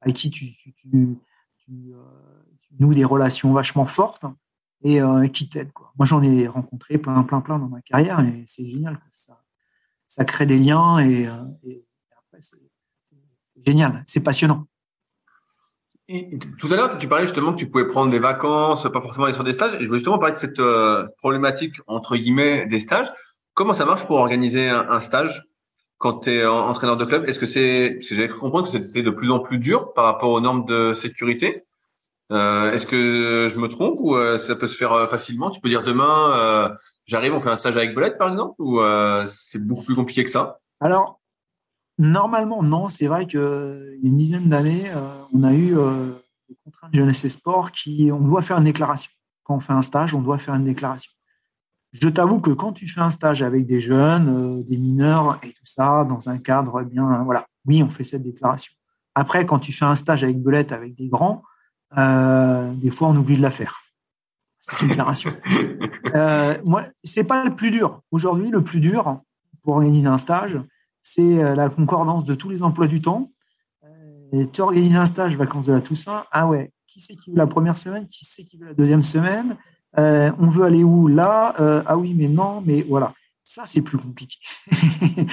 [0.00, 1.14] avec qui tu, tu, tu,
[1.58, 1.94] tu,
[2.80, 4.24] noues des relations vachement fortes.
[4.82, 5.72] et qui t'aident.
[5.98, 8.98] Moi, j'en ai rencontré plein, plein, plein dans ma carrière et c'est génial.
[9.10, 9.38] Ça,
[10.06, 11.28] ça crée des liens et,
[11.64, 11.84] et
[12.16, 12.56] après, c'est
[13.66, 14.66] génial, c'est passionnant.
[16.08, 19.34] tout à l'heure, tu parlais justement que tu pouvais prendre des vacances, pas forcément aller
[19.34, 19.74] sur des stages.
[19.74, 20.60] Et je voulais justement parler de cette
[21.18, 23.12] problématique, entre guillemets, des stages.
[23.58, 25.42] Comment ça marche pour organiser un, stage
[25.98, 27.28] quand tu es entraîneur de club?
[27.28, 29.92] Est-ce que c'est, parce que j'avais cru comprendre que c'était de plus en plus dur
[29.94, 31.64] par rapport aux normes de sécurité
[32.30, 35.50] euh, Est-ce que je me trompe ou euh, ça peut se faire euh, facilement?
[35.50, 38.80] Tu peux dire demain, j'arrive, on fait un stage avec Belette par exemple, ou
[39.26, 40.60] c'est beaucoup plus compliqué que ça?
[40.78, 41.18] Alors,
[41.98, 42.88] normalement, non.
[42.88, 44.90] C'est vrai qu'il y a une dizaine d'années,
[45.32, 45.74] on a eu
[46.48, 49.10] des contraintes de jeunesse et sport qui, on doit faire une déclaration.
[49.44, 51.10] Quand on fait un stage, on doit faire une déclaration.
[51.92, 55.48] Je t'avoue que quand tu fais un stage avec des jeunes, euh, des mineurs et
[55.48, 58.72] tout ça, dans un cadre bien, voilà, oui, on fait cette déclaration.
[59.14, 61.42] Après, quand tu fais un stage avec Belette, avec des grands,
[61.96, 63.80] euh, des fois, on oublie de la faire.
[64.60, 65.32] Cette déclaration.
[66.14, 68.02] euh, moi, c'est pas le plus dur.
[68.10, 69.20] Aujourd'hui, le plus dur
[69.62, 70.60] pour organiser un stage,
[71.02, 73.32] c'est euh, la concordance de tous les emplois du temps.
[74.32, 76.24] Et tu organises un stage vacances de la Toussaint.
[76.32, 78.06] Ah ouais, qui c'est qui veut la première semaine?
[78.08, 79.56] Qui c'est qui veut la deuxième semaine?
[79.98, 81.08] Euh, on veut aller où?
[81.08, 81.54] Là?
[81.60, 83.14] Euh, Ah oui, mais non, mais voilà.
[83.44, 84.38] Ça, c'est plus compliqué.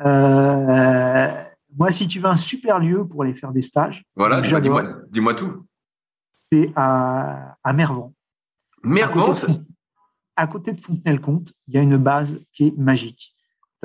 [0.00, 1.44] Euh,
[1.78, 5.34] moi, si tu veux un super lieu pour aller faire des stages, voilà, dis-moi, dis-moi
[5.34, 5.64] tout.
[6.32, 8.12] C'est à, à Mervan.
[8.82, 9.32] Mervan
[10.36, 13.33] à côté de Fontenay-le-Comte, il y a une base qui est magique.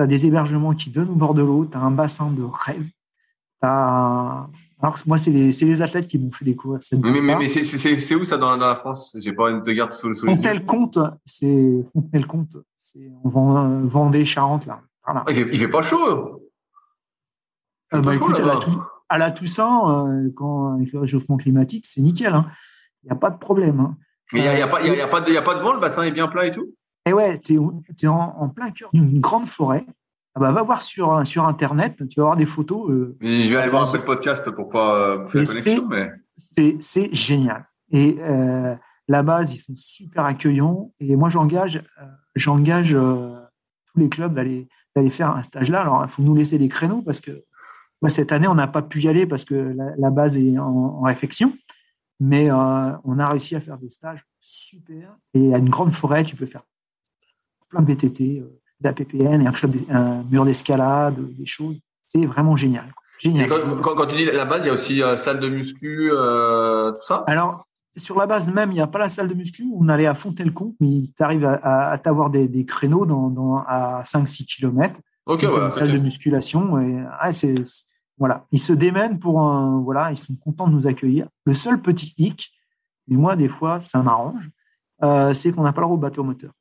[0.00, 2.42] Tu as des hébergements qui donnent au bord de l'eau, tu as un bassin de
[2.42, 2.86] rêve,
[3.60, 4.46] as
[4.82, 8.14] alors, moi, c'est les, les, athlètes qui m'ont fait découvrir cette Mais, mais, mais c'est
[8.14, 9.14] où ça dans, dans, la France?
[9.20, 12.56] J'ai pas une de garde sous, sous Fontenay-le-Comte, c'est Fontenay-le-Comte.
[12.78, 13.28] C'est en
[13.84, 14.80] Vendée, Charente, là.
[15.04, 15.22] Voilà.
[15.28, 16.40] Il, fait, il fait pas chaud
[17.92, 18.58] euh, bah, écoute, à, la
[19.10, 22.32] à la, Toussaint, euh, quand, avec le réchauffement climatique, c'est nickel.
[22.32, 22.50] Hein.
[23.02, 23.80] Il n'y a pas de problème.
[23.80, 23.96] Hein.
[24.32, 25.42] Mais il n'y a, y a, pas, y a, y a, pas de, y a
[25.42, 26.74] pas de vent, le bassin est bien plat et tout?
[27.06, 27.58] Et ouais, tu es,
[28.02, 29.86] es en, en, plein cœur d'une grande forêt.
[30.34, 32.88] Ah bah, va voir sur, sur Internet, tu vas voir des photos.
[32.90, 35.88] Euh, je vais aller voir ce podcast pour pas euh, faire connexion.
[35.88, 36.12] Mais...
[36.36, 37.66] C'est génial.
[37.90, 38.76] Et euh,
[39.08, 40.92] la base, ils sont super accueillants.
[41.00, 42.04] Et moi, j'engage euh,
[42.36, 44.68] j'engage tous les clubs d'aller
[45.10, 45.80] faire un stage là.
[45.80, 47.44] Alors, il faut nous laisser des créneaux parce que
[48.08, 50.64] cette année, on n'a pas pu y aller parce que la, la base est en,
[50.64, 51.52] en réflexion.
[52.20, 55.16] Mais on a réussi à faire des stages super.
[55.34, 56.62] Et à une grande forêt, tu peux faire
[57.70, 58.44] plein de VTT
[58.80, 61.76] d'APPN et un, club, un mur d'escalade, des choses.
[62.06, 62.92] C'est vraiment génial.
[63.18, 63.48] génial.
[63.48, 66.92] Quand, quand, tu dis la base, il y a aussi euh, salle de muscu, euh,
[66.92, 67.24] tout ça?
[67.26, 67.66] Alors,
[67.96, 69.64] sur la base même, il n'y a pas la salle de muscu.
[69.76, 73.58] On allait à Fontenay-le-Comte, mais tu arrives à, à, t'avoir des, des, créneaux dans, dans
[73.58, 74.96] à 5-6 km.
[75.26, 76.80] Ok, une salle de musculation.
[76.80, 77.30] Et, ah,
[78.18, 78.46] voilà.
[78.52, 79.80] Ils se démènent pour un.
[79.80, 81.28] Voilà, ils sont contents de nous accueillir.
[81.44, 82.52] Le seul petit hic,
[83.10, 84.50] et moi, des fois, ça m'arrange,
[85.02, 86.52] euh, c'est qu'on n'a pas le droit au bateau moteur.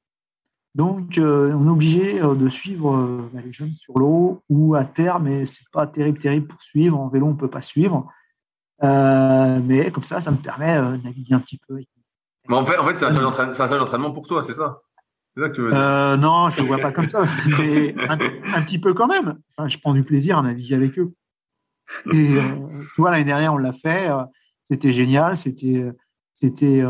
[0.76, 4.86] Donc, euh, on est obligé euh, de suivre euh, les jeunes sur l'eau ou à
[4.86, 6.99] terre, mais c'est pas terrible, terrible pour suivre.
[6.99, 8.07] En vélo, on peut pas suivre.
[8.82, 11.80] mais comme ça, ça me permet de naviguer un petit peu.
[12.47, 14.82] Mais en fait, en fait c'est un seul d'entraînement pour toi, c'est ça,
[15.38, 16.17] ça que tu veux dire?
[16.17, 17.24] Non, je le vois pas comme ça,
[17.59, 19.38] mais un, petit peu quand même.
[19.51, 21.13] Enfin, je prends du plaisir à naviguer avec eux.
[22.13, 24.09] Et tu vois, l'année dernière, on l'a fait.
[24.63, 25.36] C'était génial.
[25.36, 25.91] C'était,
[26.34, 26.84] c'était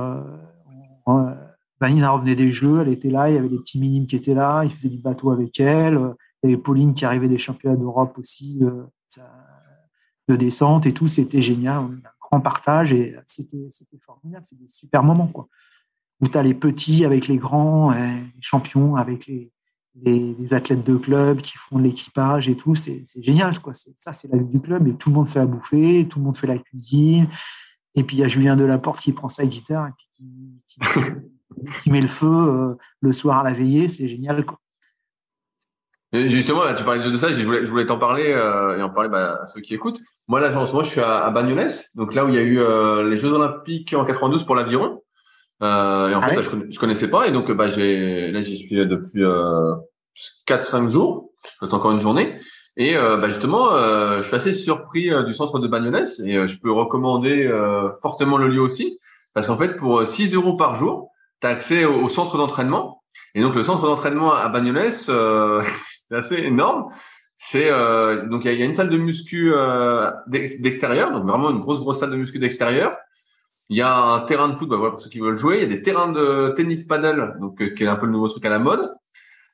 [1.79, 4.33] Vanina revenait des jeux, elle était là, il y avait des petits minimes qui étaient
[4.33, 5.99] là, il faisait du bateau avec elle.
[6.43, 8.83] Il y avait Pauline qui arrivait des championnats d'Europe aussi, euh,
[10.27, 11.77] de descente et tout, c'était génial.
[11.77, 13.69] Un grand partage et c'était
[14.01, 15.27] formidable, c'était des super moments.
[15.27, 15.47] Quoi.
[16.21, 19.51] Où tu as les petits avec les grands, les champions avec les,
[19.95, 23.57] les, athlètes de club qui font de l'équipage et tout, c'est génial.
[23.59, 23.73] Quoi.
[23.73, 26.25] Ça, c'est la vie du club et tout le monde fait à bouffer, tout le
[26.25, 27.27] monde fait la cuisine.
[27.95, 29.91] Et puis il y a Julien Delaporte qui prend sa guitare et
[30.67, 30.79] qui
[31.85, 34.45] met le feu euh, le soir à la veillée, c'est génial.
[34.45, 34.59] Quoi.
[36.13, 38.89] justement, là, tu parlais de ça, je voulais, je voulais t'en parler euh, et en
[38.89, 39.99] parler bah, à ceux qui écoutent.
[40.27, 42.37] Moi, là, en ce moment, je suis à, à Bagnoles, donc là où il y
[42.37, 45.01] a eu euh, les Jeux Olympiques en 92 pour l'aviron.
[45.61, 48.55] Euh, et en ah fait, je, je, connaissais pas, et donc bah, j'ai là j'y
[48.55, 49.75] suis depuis euh,
[50.47, 52.39] 4-5 jours, c'est encore une journée.
[52.77, 53.77] Et bah, justement,
[54.21, 57.51] je suis assez surpris du centre de Bagnoles et je peux recommander
[58.01, 58.99] fortement le lieu aussi,
[59.33, 61.09] parce qu'en fait, pour 6 euros par jour,
[61.41, 63.03] tu as accès au, centre d'entraînement.
[63.35, 65.61] Et donc le centre d'entraînement à Bagnoles, euh,
[66.07, 66.91] c'est assez énorme.
[67.39, 71.61] C'est euh, donc il y, a une salle de muscu euh, d'extérieur, donc vraiment une
[71.61, 72.97] grosse grosse salle de muscu d'extérieur.
[73.69, 75.57] Il y a un terrain de foot, bah, voilà, pour ceux qui veulent jouer.
[75.57, 78.11] Il y a des terrains de tennis paddle, donc euh, qui est un peu le
[78.11, 78.91] nouveau truc à la mode.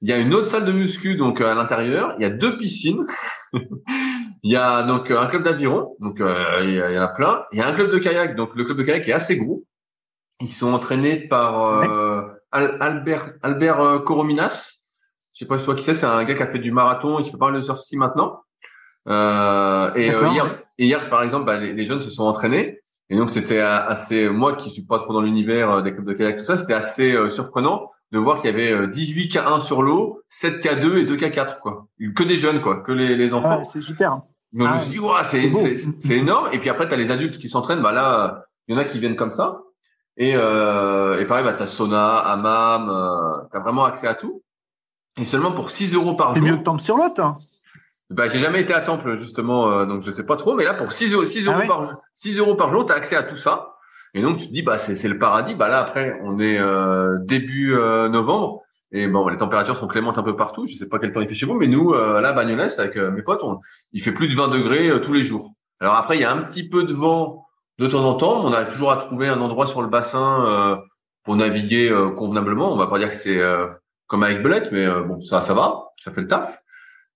[0.01, 2.15] Il y a une autre salle de muscu donc à l'intérieur.
[2.17, 3.05] Il y a deux piscines.
[3.53, 7.43] il y a donc un club d'aviron, donc il y, en a plein.
[7.51, 9.63] Il y a un club de kayak, donc le club de kayak est assez gros.
[10.41, 14.73] Ils sont entraînés par Albert Albert Corominas.
[15.33, 17.19] Je sais pas si toi qui sais, c'est un gars qui a fait du marathon
[17.19, 18.41] et qui fait pas mal de surski maintenant.
[19.07, 22.79] et hier, hier, par exemple, bah, les, les, jeunes se sont entraînés.
[23.09, 26.37] Et donc c'était assez, moi qui suis pas trop dans l'univers des clubs de kayak,
[26.37, 30.63] tout ça, c'était assez surprenant de voir qu'il y avait 18 K1 sur l'eau, 7
[30.63, 31.87] K2 et 2 K4 quoi.
[32.15, 33.63] Que des jeunes quoi, que les, les enfants.
[33.63, 34.21] c'est super.
[34.53, 36.49] Donc je me suis dit c'est énorme.
[36.53, 37.81] Et puis après tu as les adultes qui s'entraînent.
[37.81, 39.59] Bah là, il y en a qui viennent comme ça.
[40.17, 44.43] Et, euh, et pareil, bah t'as sauna, hammam, euh, t'as vraiment accès à tout.
[45.17, 46.35] Et seulement pour 6 euros par jour.
[46.35, 47.21] C'est mieux que Temple sur l'autre.
[47.21, 47.37] Hein.
[48.11, 50.55] Bah j'ai jamais été à Temple justement, euh, donc je sais pas trop.
[50.55, 53.23] Mais là pour 6, 6 euros, ah par 6 euros par jour, t'as accès à
[53.23, 53.75] tout ça.
[54.13, 55.55] Et donc tu te dis bah c'est le paradis.
[55.55, 58.61] Bah là après on est euh, début euh, novembre
[58.91, 60.67] et bon les températures sont clémentes un peu partout.
[60.67, 62.69] Je sais pas quel temps il fait chez vous, mais nous euh, là à Bagnoles
[62.77, 63.59] avec mes potes, on,
[63.91, 65.51] il fait plus de 20 degrés tous les jours.
[65.79, 67.44] Alors après il y a un petit peu de vent
[67.79, 68.45] de temps en temps.
[68.45, 70.79] On a toujours à trouver un endroit sur le bassin
[71.23, 72.73] pour naviguer convenablement.
[72.73, 73.41] On va pas dire que c'est
[74.07, 76.57] comme avec Belette, mais bon ça ça va, ça fait le taf.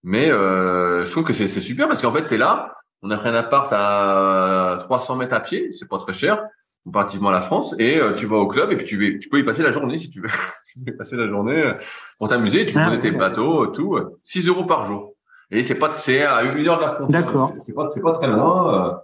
[0.04, 2.76] Mais je trouve que c'est super parce qu'en fait tu es là.
[3.02, 6.44] On a pris un appart à 300 mètres à pied, c'est pas très cher
[6.86, 9.40] comparativement à la France, et euh, tu vas au club et puis tu, tu peux
[9.40, 10.30] y passer la journée si tu veux.
[10.74, 11.74] tu peux y passer la journée euh,
[12.18, 13.98] pour t'amuser, tu ah, tes bateaux, tout.
[14.24, 15.14] 6 euh, euros par jour.
[15.52, 17.22] Et c'est pas c'est à une heure de la frontière.
[17.22, 17.52] D'accord.
[17.66, 19.02] C'est pas c'est pas très loin.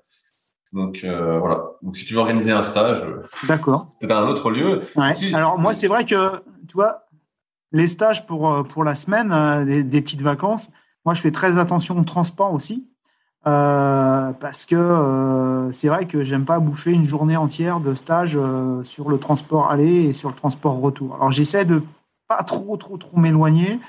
[0.75, 1.71] Donc voilà.
[1.81, 3.03] Donc si tu veux organiser un stage,
[3.47, 3.95] d'accord.
[4.01, 4.83] C'est un autre lieu.
[4.95, 5.33] Ouais.
[5.33, 7.05] Alors moi c'est vrai que tu vois
[7.71, 10.69] les stages pour pour la semaine, des, des petites vacances.
[11.05, 12.85] Moi je fais très attention au transport aussi.
[13.47, 18.35] Euh, parce que euh, c'est vrai que j'aime pas bouffer une journée entière de stage
[18.35, 21.13] euh, sur le transport aller et sur le transport retour.
[21.15, 21.83] Alors j'essaie de
[22.27, 23.79] pas trop trop trop m'éloigner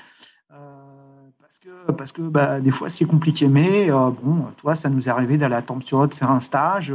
[1.93, 3.47] parce que bah, des fois c'est compliqué.
[3.47, 6.93] Mais bon, toi ça nous est arrivé d'aller à Tempe-sur-Haute faire un stage,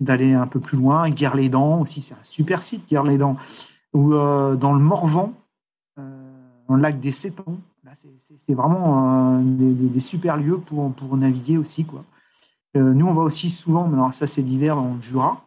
[0.00, 3.36] d'aller un peu plus loin, Guerre-les-Dents aussi, c'est un super site Guerre-les-Dents,
[3.92, 5.32] ou dans le Morvan,
[5.96, 7.58] dans le lac des Sétons
[8.38, 11.84] c'est vraiment des, super lieux pour, naviguer aussi.
[11.84, 12.04] Quoi.
[12.76, 15.42] Euh, nous, on va aussi souvent, mais alors ça c'est l'hiver dans le Jura.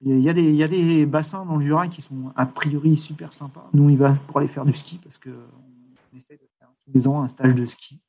[0.00, 3.68] Il y, a des, il bassins dans le Jura qui sont a priori super sympas.
[3.72, 7.08] Nous, y va pour aller faire du ski parce qu'on essaie de faire tous les
[7.08, 8.00] ans un stage de ski.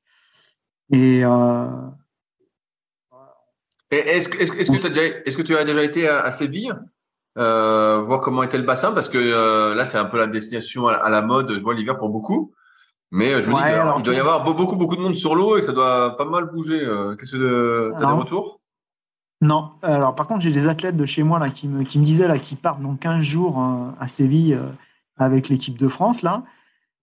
[0.91, 1.23] Et.
[1.25, 1.65] Euh,
[3.91, 6.73] est-ce est que, que, tu as déjà été à, Séville
[7.37, 8.91] euh, voir comment était le bassin?
[8.91, 12.09] Parce que là c'est un peu la destination à, la mode je vois l'hiver pour
[12.09, 12.53] beaucoup
[13.11, 15.57] mais euh, je me dis qu'il doit y avoir beaucoup, beaucoup de monde sur l'eau
[15.57, 16.79] et que ça doit pas mal bouger.
[16.83, 18.59] Euh, qu'est-ce que tu as des retours?
[19.41, 19.71] Non.
[19.81, 22.27] Alors, par contre, j'ai des athlètes de chez moi là, qui, me, qui me disaient
[22.27, 24.59] là, qu'ils partent dans 15 jours euh, à Séville
[25.17, 26.21] avec l'équipe de France.
[26.21, 26.43] là.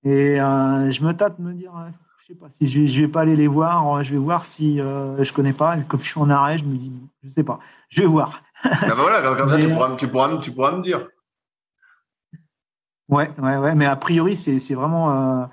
[0.04, 1.72] Et je me tâte de me dire,
[2.26, 4.02] je sais pas si je vais, vais pas aller les voir.
[4.02, 5.76] Je vais voir si je connais pas.
[5.88, 7.60] Comme je suis en arrêt, je me dis, je sais pas.
[7.88, 8.42] Je vais voir.
[8.64, 11.06] ah bah voilà, comme ça, tu pourras, tu, pourras, tu pourras me dire.
[13.08, 13.74] Ouais, ouais, ouais.
[13.76, 15.48] Mais a priori, c'est vraiment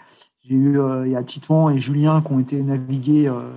[0.45, 3.49] j'ai eu, euh, il y a Titouan et Julien qui ont été navigués euh,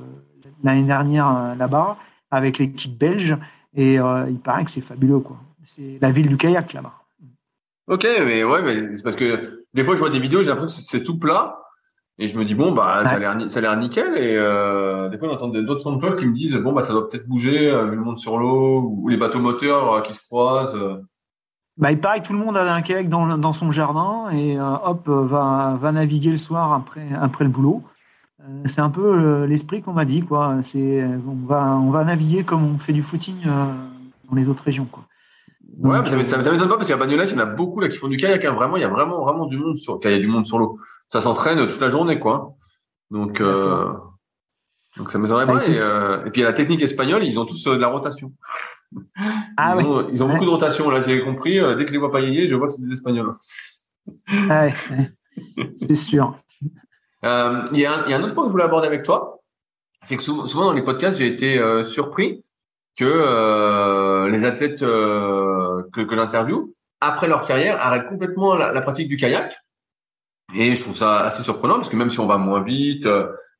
[0.62, 1.96] l'année dernière euh, là-bas
[2.30, 3.36] avec l'équipe belge
[3.74, 5.36] et il paraît que c'est fabuleux quoi.
[5.64, 6.94] C'est la ville du kayak là-bas.
[7.88, 10.80] Ok, mais ouais, mais c'est parce que des fois je vois des vidéos, j'ai l'impression
[10.80, 11.60] que c'est tout plat
[12.18, 14.34] et je me dis bon bah ça a l'air ça a l'air nickel et
[15.10, 17.28] des fois j'entends d'autres sons de cloche qui me disent bon bah ça doit peut-être
[17.28, 20.76] bouger vu le monde sur l'eau ou les bateaux moteurs qui se croisent.
[21.78, 24.58] Bah, il paraît que tout le monde a un kayak dans, dans son jardin et
[24.58, 27.82] euh, hop, va, va naviguer le soir après, après le boulot.
[28.40, 30.22] Euh, c'est un peu euh, l'esprit qu'on m'a dit.
[30.22, 30.56] Quoi.
[30.62, 34.86] C'est, on, va, on va naviguer comme on fait du footing dans les autres régions.
[34.90, 35.04] Quoi.
[35.80, 37.98] ouais, ça, ça, m'étonne pas parce qu'à Bagnolet, il y en a beaucoup là qui
[37.98, 38.42] font du kayak.
[38.46, 38.54] Hein.
[38.54, 40.58] Vraiment, il y a vraiment, vraiment du monde sur, il y a du monde sur
[40.58, 40.78] l'eau.
[41.10, 42.54] Ça s'entraîne toute la journée, quoi.
[43.10, 43.40] Donc,
[44.96, 45.66] donc ça m'étonnerait bah, pas.
[45.66, 48.32] Et, et, puis, la technique espagnole, ils ont tous de la rotation.
[49.56, 51.58] Ah ils, ont, ils ont beaucoup de rotation, là, j'ai compris.
[51.58, 53.34] Euh, dès que je les vois pas je vois que c'est des Espagnols.
[55.76, 56.36] c'est sûr.
[57.24, 59.02] Euh, il y, a un, y, a un autre point que je voulais aborder avec
[59.02, 59.40] toi.
[60.02, 62.44] C'est que souvent, dans les podcasts, j'ai été euh, surpris
[62.94, 69.16] que les athlètes que, que j'interviewe, après leur carrière, arrêtent complètement la, la, pratique du
[69.16, 69.56] kayak.
[70.56, 73.06] Et je trouve ça assez surprenant parce que même si on va moins vite,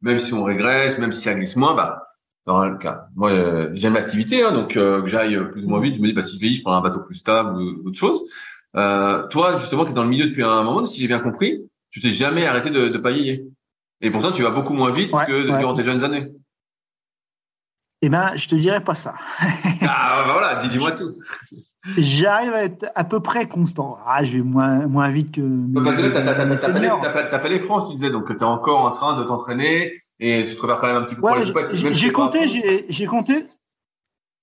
[0.01, 2.07] même si on régresse, même si ça glisse moins, bah,
[2.47, 3.07] dans le cas.
[3.17, 6.07] Moi, euh, j'aime l'activité, hein, donc euh, que j'aille plus ou moins vite, je me
[6.07, 8.23] dis, bah, si je vieillis, je prends un bateau plus stable ou autre chose.
[8.77, 11.61] Euh, toi, justement, qui es dans le milieu depuis un moment, si j'ai bien compris,
[11.91, 13.45] tu t'es jamais arrêté de, de pailler.
[14.01, 16.29] Et pourtant, tu vas beaucoup moins vite que durant tes jeunes années.
[18.03, 19.15] Eh ben, je te dirais pas ça.
[19.41, 21.15] ah, bah voilà, dis-moi tout.
[21.97, 23.97] J'arrive à être à peu près constant.
[24.07, 25.41] Ah, je vais moins, moins vite que.
[25.83, 28.91] Parce que là, tu as, fait les France, tu disais, donc tu es encore en
[28.91, 31.23] train de t'entraîner et tu te prépares quand même un petit peu.
[31.23, 32.49] Ouais, j'ai compté,
[32.89, 33.47] j'ai compté.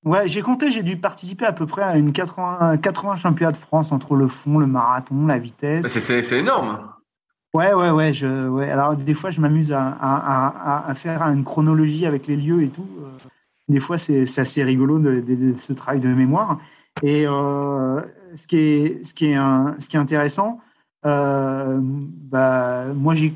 [0.05, 3.57] Ouais, j'ai compté, j'ai dû participer à peu près à une 80, 80 championnats de
[3.57, 5.87] France entre le fond, le marathon, la vitesse.
[5.87, 6.89] C'est énorme.
[7.53, 8.69] Ouais, ouais, ouais, je, ouais.
[8.69, 12.69] Alors, des fois, je m'amuse à, à, à, faire une chronologie avec les lieux et
[12.69, 12.87] tout.
[12.99, 13.09] Euh,
[13.69, 16.59] des fois, c'est assez rigolo de, ce travail de mémoire.
[17.01, 18.01] Et euh,
[18.35, 20.59] ce, qui est, ce, qui est un, ce qui est intéressant,
[21.05, 23.35] euh, bah, moi, j'ai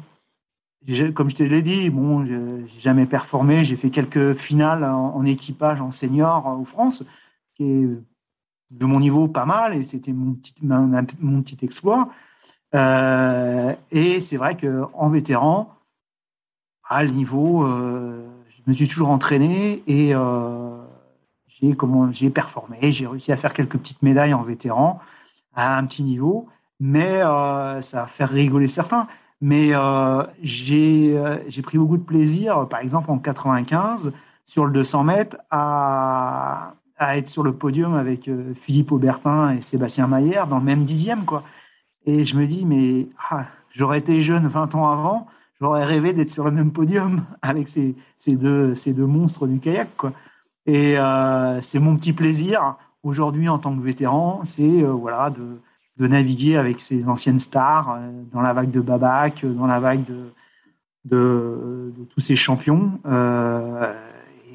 [1.14, 3.66] comme je te l'ai dit, bon, j'ai jamais performé.
[3.66, 7.04] J'ai fait quelques finales en, équipage, en senior en France,
[7.56, 7.90] qui est
[8.72, 12.10] de mon niveau pas mal, et c'était mon petit, mon petit exploit.
[12.76, 15.74] Euh, et c'est vrai qu'en vétéran,
[16.88, 20.77] à le niveau, euh, je me suis toujours entraîné et euh,
[21.62, 21.76] j'ai
[22.12, 22.92] j'ai performé.
[22.92, 25.00] J'ai réussi à faire quelques petites médailles en vétéran
[25.56, 26.48] à un petit niveau,
[26.80, 29.08] mais ça va faire rigoler certains.
[29.42, 34.12] Mais euh, euh, j'ai pris beaucoup de plaisir, par exemple en 95,
[34.46, 39.62] sur le 200 mètres, à, à être sur le podium avec euh, Philippe Aubertin et
[39.62, 41.26] Sébastien Maillère dans le même dixième.
[41.26, 41.44] Quoi.
[42.06, 45.28] Et je me dis, mais ah, j'aurais été jeune 20 ans avant,
[45.62, 49.60] j'aurais rêvé d'être sur le même podium avec ces, ces, deux, ces deux monstres du
[49.60, 49.96] kayak.
[49.98, 50.14] Quoi.
[50.68, 55.60] Et euh, c'est mon petit plaisir aujourd'hui en tant que vétéran, c'est euh, voilà, de,
[56.08, 60.04] naviguer avec ces anciennes stars euh, dans la vague de Babac, dans la vague
[61.06, 63.00] de, tous ces champions.
[63.06, 63.94] Euh,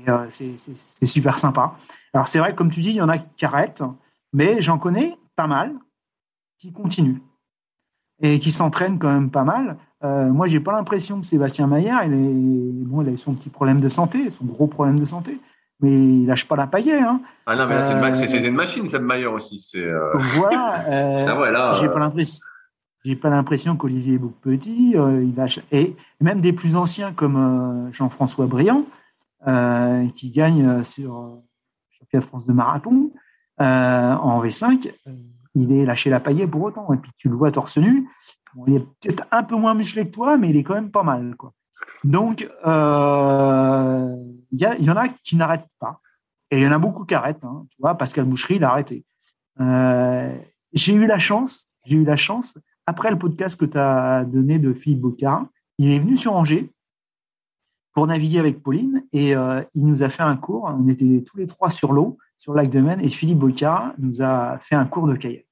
[0.06, 1.76] euh, c'est super sympa.
[2.12, 3.82] Alors c'est vrai, comme tu dis, il y en a qui arrêtent,
[4.34, 5.74] mais j'en connais pas mal
[6.58, 7.20] qui continuent
[8.20, 9.78] et qui s'entraînent quand même pas mal.
[10.02, 13.88] moi, j'ai pas l'impression que Sébastien Maillard, bon, il a eu son petit problème de
[13.88, 15.40] santé, son gros problème de santé
[15.82, 17.02] mais il lâche pas la paillette.
[17.02, 17.20] Hein.
[17.44, 19.70] Ah non, mais là, c'est une, euh, machine, Seb Mayer aussi.
[19.74, 20.12] Euh...
[20.14, 20.84] Voilà.
[20.88, 22.40] Euh, ah j'ai pas l'impression.
[23.04, 25.60] J'ai pas l'impression qu'Olivier Bouc-Petit, euh, il lâche.
[25.72, 28.84] Et même des plus anciens comme Jean-François Briand,
[30.14, 31.40] qui gagne sur
[31.90, 33.10] Championnat de France de marathon
[33.58, 34.92] en V5,
[35.54, 36.92] il est lâché la paillette pour autant.
[36.92, 38.08] Et puis tu le vois torse nu.
[38.66, 41.02] il est peut-être un peu moins musclé que toi, mais il est quand même pas
[41.02, 41.34] mal.
[41.36, 41.52] Quoi.
[42.04, 44.16] Donc, euh,
[44.52, 46.00] il y, en a qui n'arrêtent pas.
[46.50, 47.42] Et il y en a beaucoup qui arrêtent.
[47.42, 49.04] Hein, tu vois, Pascal Boucherie, il a arrêté.
[49.60, 50.36] Euh,
[50.72, 54.58] j'ai eu la chance, j'ai eu la chance, après le podcast que tu as donné
[54.58, 55.46] de Philippe Bocard,
[55.78, 56.70] il est venu sur Angers
[57.94, 60.64] pour naviguer avec Pauline et euh, il nous a fait un cours.
[60.64, 63.94] On était tous les trois sur l'eau, sur le lac de Maine, et Philippe Bocard
[63.98, 65.46] nous a fait un cours de kayak.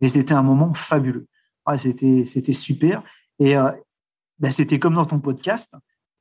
[0.00, 1.26] Et c'était un moment fabuleux.
[1.64, 3.02] Ah, c'était, super.
[3.38, 5.72] Et ben, c'était comme dans ton podcast.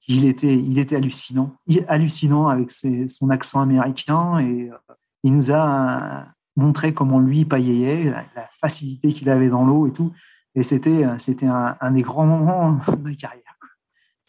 [0.07, 1.55] Il était, il était hallucinant,
[1.87, 4.93] hallucinant avec son accent américain et euh,
[5.23, 6.25] il nous a
[6.55, 10.11] montré comment lui paillait, la, la facilité qu'il avait dans l'eau et tout.
[10.55, 13.41] Et c'était, c'était un, des grands moments de ma carrière.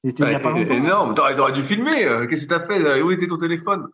[0.04, 0.74] C'était longtemps.
[0.74, 1.14] énorme.
[1.14, 2.04] T'aurais, dû filmer.
[2.04, 3.88] Euh, qu'est-ce que tu as fait Où était ton téléphone?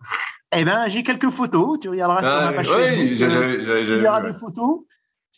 [0.56, 1.78] Eh ben, j'ai quelques photos.
[1.80, 3.30] Tu regarderas sur ma page Facebook.
[3.30, 4.80] Euh, tu verras des photos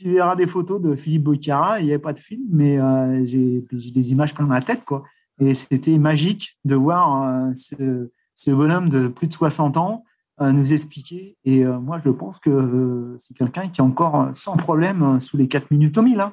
[0.00, 1.80] tu verras des photos de Philippe Bocara.
[1.80, 4.82] Il n'y avait pas de film, mais euh, j'ai des images plein dans la tête.
[4.84, 5.04] Quoi.
[5.40, 10.04] Et c'était magique de voir euh, ce, bonhomme de plus de 60 ans
[10.40, 11.36] euh, nous expliquer.
[11.44, 15.70] Et moi, je pense que c'est quelqu'un qui est encore sans problème sous les 4
[15.70, 16.20] minutes au 1000.
[16.20, 16.32] Hein.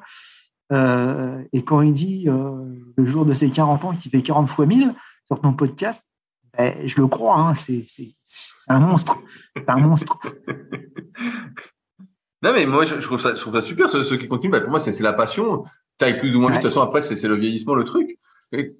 [1.53, 4.93] et quand il dit le jour de ses 40 ans qu'il fait 40 fois 1000
[5.25, 6.03] sur ton podcast,
[6.57, 7.83] ben, je le crois, hein, c'est
[8.67, 9.17] un monstre.
[9.55, 10.17] C'est un monstre.
[12.43, 14.51] Non, mais moi, je, trouve, ça, je trouve ça super, ceux, qui continuent.
[14.51, 15.63] Bah, pour moi, c'est la passion.
[15.99, 18.19] Tu plus ou moins De toute façon, après, c'est le vieillissement, le truc.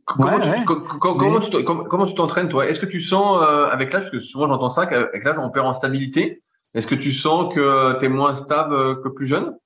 [0.05, 2.67] Comment, tu, comment, tu t'entraînes, toi?
[2.67, 5.49] Est-ce que tu sens, euh, avec l'âge, parce que souvent j'entends ça, qu'avec l'âge, on
[5.49, 6.41] perd en stabilité.
[6.73, 9.57] Est-ce que tu sens que tu es moins stable euh, que plus jeune?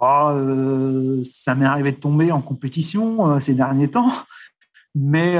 [0.00, 4.10] Oh, euh, Ça m'est arrivé de tomber en compétition ces derniers temps.
[4.94, 5.38] Mais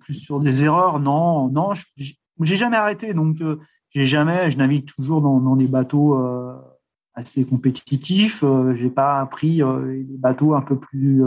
[0.00, 3.12] plus sur des erreurs, non, non, j'ai jamais arrêté.
[3.12, 3.38] Donc,
[3.90, 6.16] j'ai jamais, je navigue toujours dans, dans des bateaux
[7.14, 8.42] assez compétitifs.
[8.42, 11.22] Euh, j'ai pas pris euh, des bateaux un peu plus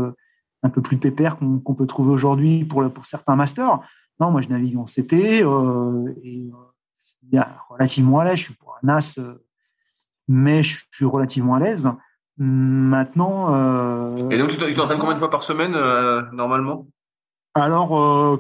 [0.63, 3.79] un peu plus pépères qu'on peut trouver aujourd'hui pour, pour certains masters.
[4.19, 5.45] Non, moi je navigue en CP et je
[7.03, 8.37] suis relativement à l'aise.
[8.37, 9.19] Je suis pour un as,
[10.27, 11.89] mais je suis relativement à l'aise.
[12.37, 13.47] Maintenant.
[14.29, 15.73] et donc tu t'entraînes combien de fois par semaine
[16.33, 16.87] normalement?
[17.53, 17.91] Alors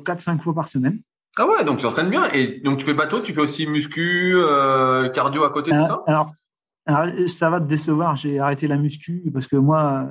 [0.03, 0.99] 4-5 fois par semaine.
[1.37, 2.29] Ah ouais, donc tu entraînes bien.
[2.31, 5.87] Et donc tu fais bateau, tu fais aussi muscu, euh, cardio à côté, tout euh,
[5.87, 6.03] ça?
[6.07, 6.31] alors,
[7.27, 10.07] ça va te décevoir, j'ai arrêté la muscu parce que moi,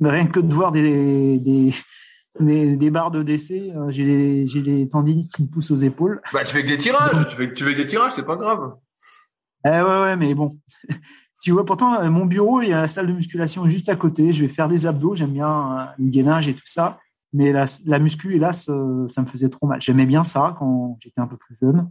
[0.00, 5.32] rien que de voir des, des, des, barres de décès, euh, j'ai les, les tendinites
[5.32, 6.20] qui me poussent aux épaules.
[6.32, 8.74] Bah, tu fais que des tirages, tu fais, tu fais des tirages, c'est pas grave.
[9.66, 10.58] Eh ouais, ouais, mais bon.
[11.42, 14.32] tu vois, pourtant, mon bureau, il y a la salle de musculation juste à côté.
[14.32, 16.98] Je vais faire des abdos, j'aime bien le gainage et tout ça.
[17.34, 19.80] Mais la, la muscu, hélas, ça me faisait trop mal.
[19.80, 21.88] J'aimais bien ça quand j'étais un peu plus jeune.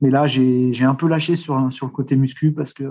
[0.00, 2.84] mais là, j'ai un peu lâché sur, sur le côté muscu parce que,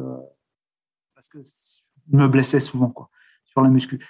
[1.21, 3.09] parce que je me blessais souvent quoi,
[3.43, 4.03] sur la muscu.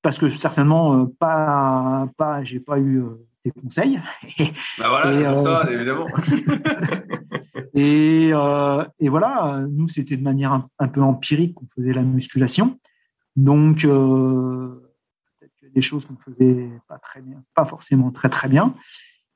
[0.00, 3.02] Parce que certainement, pas, pas, j'ai pas eu
[3.44, 4.00] des conseils.
[4.78, 6.06] Bah voilà, c'est pour ça, évidemment.
[7.74, 12.78] et, et, voilà, nous, c'était de manière un, un peu empirique qu'on faisait la musculation.
[13.34, 13.86] Donc,
[15.74, 18.74] des choses qu'on faisait pas très bien, pas forcément très très bien.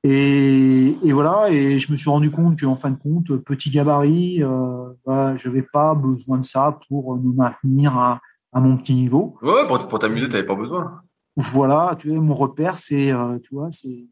[0.03, 4.92] Et, voilà, et je me suis rendu compte qu'en fin de compte, petit gabarit, euh,
[5.05, 8.20] bah, je n'avais pas besoin de ça pour me maintenir à,
[8.55, 9.36] mon petit niveau.
[9.42, 11.03] Ouais, pour, pour t'amuser, tu n'avais pas besoin.
[11.36, 14.07] Voilà, tu vois, mon repère, c'est, euh, tu vois, c'est,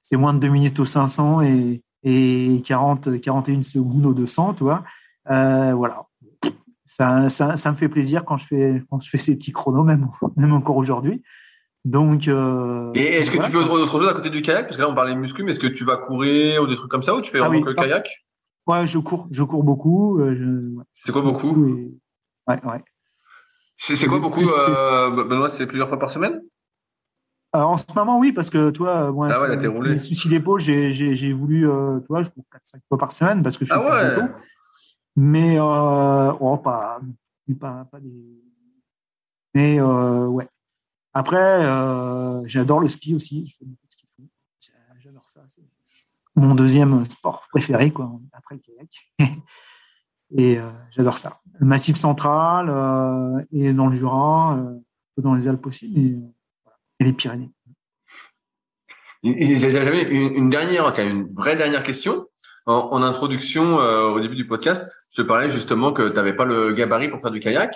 [0.00, 4.62] c'est moins de 2 minutes au 500 et, et 40, 41 secondes au 200, tu
[4.62, 4.84] vois.
[5.30, 6.06] Euh, voilà.
[6.84, 9.82] Ça, ça, ça, me fait plaisir quand je fais, quand je fais ces petits chronos,
[9.82, 11.22] même, même encore aujourd'hui.
[11.86, 12.26] Donc.
[12.26, 14.64] Euh, et est-ce que tu fais autre chose à côté du kayak?
[14.66, 16.74] Parce que là, on parlait de muscu, mais est-ce que tu vas courir ou des
[16.74, 18.08] trucs comme ça ou tu fais ah le kayak?
[18.66, 20.18] Ouais, je cours, je cours beaucoup.
[20.18, 21.54] Euh, c'est quoi beaucoup?
[22.48, 22.84] Ouais, ouais.
[23.78, 26.42] C'est quoi beaucoup, euh, Benoît C'est plusieurs fois par semaine?
[27.52, 29.90] Alors, En ce moment, oui, parce que toi, ouais, ah ouais, là, roulé.
[29.90, 33.64] les soucis d'épaule, j'ai voulu, euh, toi, je cours 4-5 fois par semaine parce que
[33.64, 34.24] je suis ah ouais.
[35.14, 36.98] Mais, oh, pas,
[37.60, 38.10] pas, pas des.
[39.54, 40.48] Mais, ouais.
[41.18, 43.46] Après, euh, j'adore le ski aussi.
[43.46, 44.28] Je fais beaucoup de ski
[45.02, 45.40] J'adore ça.
[45.46, 45.62] C'est
[46.34, 49.08] mon deuxième sport préféré, quoi, après le kayak.
[50.36, 51.40] et euh, j'adore ça.
[51.58, 54.62] Le Massif central euh, et dans le Jura,
[55.16, 56.18] dans les Alpes aussi, mais,
[57.00, 57.50] et les Pyrénées.
[59.24, 62.26] J'avais une, dernière, une vraie dernière question.
[62.66, 66.74] En, introduction, au début du podcast, je te parlais justement que tu n'avais pas le
[66.74, 67.74] gabarit pour faire du kayak.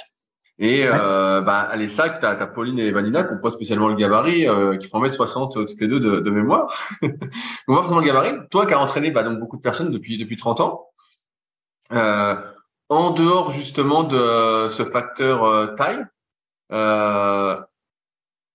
[0.62, 3.96] Et euh, bah, les sacs, tu as, Pauline et Vanina qui n'ont pas spécialement le
[3.96, 6.78] gabarit, euh, qui font mettre 60 toutes les deux de, de mémoire.
[7.66, 8.34] On va le gabarit.
[8.50, 10.86] Toi qui as entraîné bah, donc beaucoup de personnes depuis depuis 30 ans,
[11.92, 12.36] euh,
[12.90, 16.04] en dehors justement de ce facteur euh, taille,
[16.72, 17.56] euh,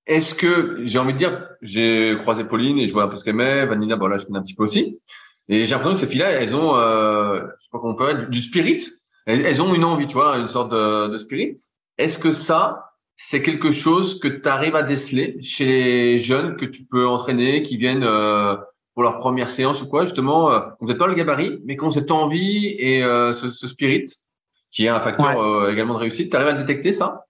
[0.05, 3.23] est-ce que j'ai envie de dire, j'ai croisé Pauline et je vois un peu ce
[3.23, 5.01] qu'elle met, Vanina, bon là je connais un petit peu aussi,
[5.47, 8.13] et j'ai l'impression que ces filles-là, elles ont, euh, je sais pas comment on peut
[8.13, 8.87] dire, du spirit.
[9.25, 11.57] Elles, elles, ont une envie, tu vois, une sorte de, de spirit.
[11.97, 16.65] Est-ce que ça, c'est quelque chose que tu arrives à déceler chez les jeunes que
[16.65, 18.55] tu peux entraîner, qui viennent euh,
[18.95, 22.11] pour leur première séance ou quoi, justement, euh, on pas le gabarit, mais qu'on cette
[22.11, 24.07] envie et euh, ce, ce, spirit,
[24.71, 27.25] qui est un facteur euh, également de réussite, tu arrives à détecter ça?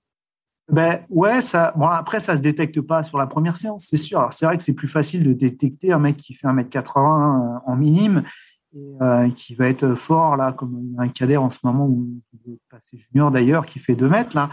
[0.72, 1.74] Ben ouais, ça.
[1.76, 4.20] Bon après, ça se détecte pas sur la première séance, c'est sûr.
[4.20, 7.76] Alors c'est vrai que c'est plus facile de détecter un mec qui fait 1m80 en
[7.76, 8.24] minime
[8.76, 12.09] et qui va être fort là, comme un cadet en ce moment où
[12.69, 14.49] passer junior d'ailleurs, qui fait 2 mètres là.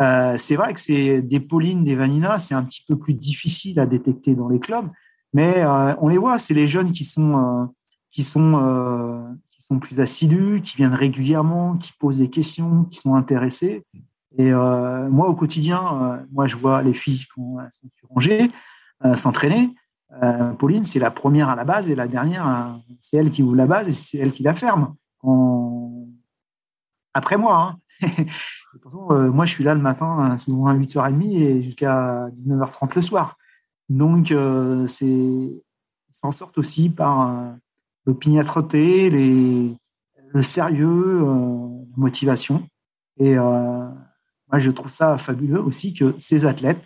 [0.00, 3.80] Euh, c'est vrai que c'est des Paulines, des Vanina, c'est un petit peu plus difficile
[3.80, 4.88] à détecter dans les clubs,
[5.32, 7.66] mais euh, on les voit, c'est les jeunes qui sont euh,
[8.10, 13.14] qui sont qui sont plus assidus, qui viennent régulièrement, qui posent des questions, qui sont
[13.14, 13.84] intéressés.
[14.38, 17.58] Et moi, au quotidien, moi, je vois les filles qui sont
[17.90, 18.50] sur Angers
[19.14, 19.74] s'entraîner.
[20.22, 23.42] Euh, Pauline, c'est la première à la base et la dernière, euh, c'est elle qui
[23.42, 24.94] ouvre la base et c'est elle qui la ferme.
[27.14, 27.78] Après moi.
[28.02, 28.26] Hein.
[29.10, 33.38] Euh, moi, je suis là le matin, souvent à 8h30 et jusqu'à 19h30 le soir.
[33.88, 34.34] Donc,
[34.88, 35.62] c'est
[36.12, 37.54] s'en sortent aussi par
[38.04, 39.74] l'opiniâtreté, les,
[40.28, 42.68] le sérieux, la motivation.
[43.18, 46.84] Et moi, je trouve ça fabuleux aussi que ces athlètes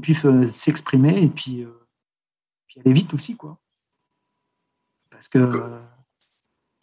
[0.00, 1.66] puissent s'exprimer et puis
[2.80, 3.58] aller vite aussi, quoi.
[5.10, 5.38] Parce que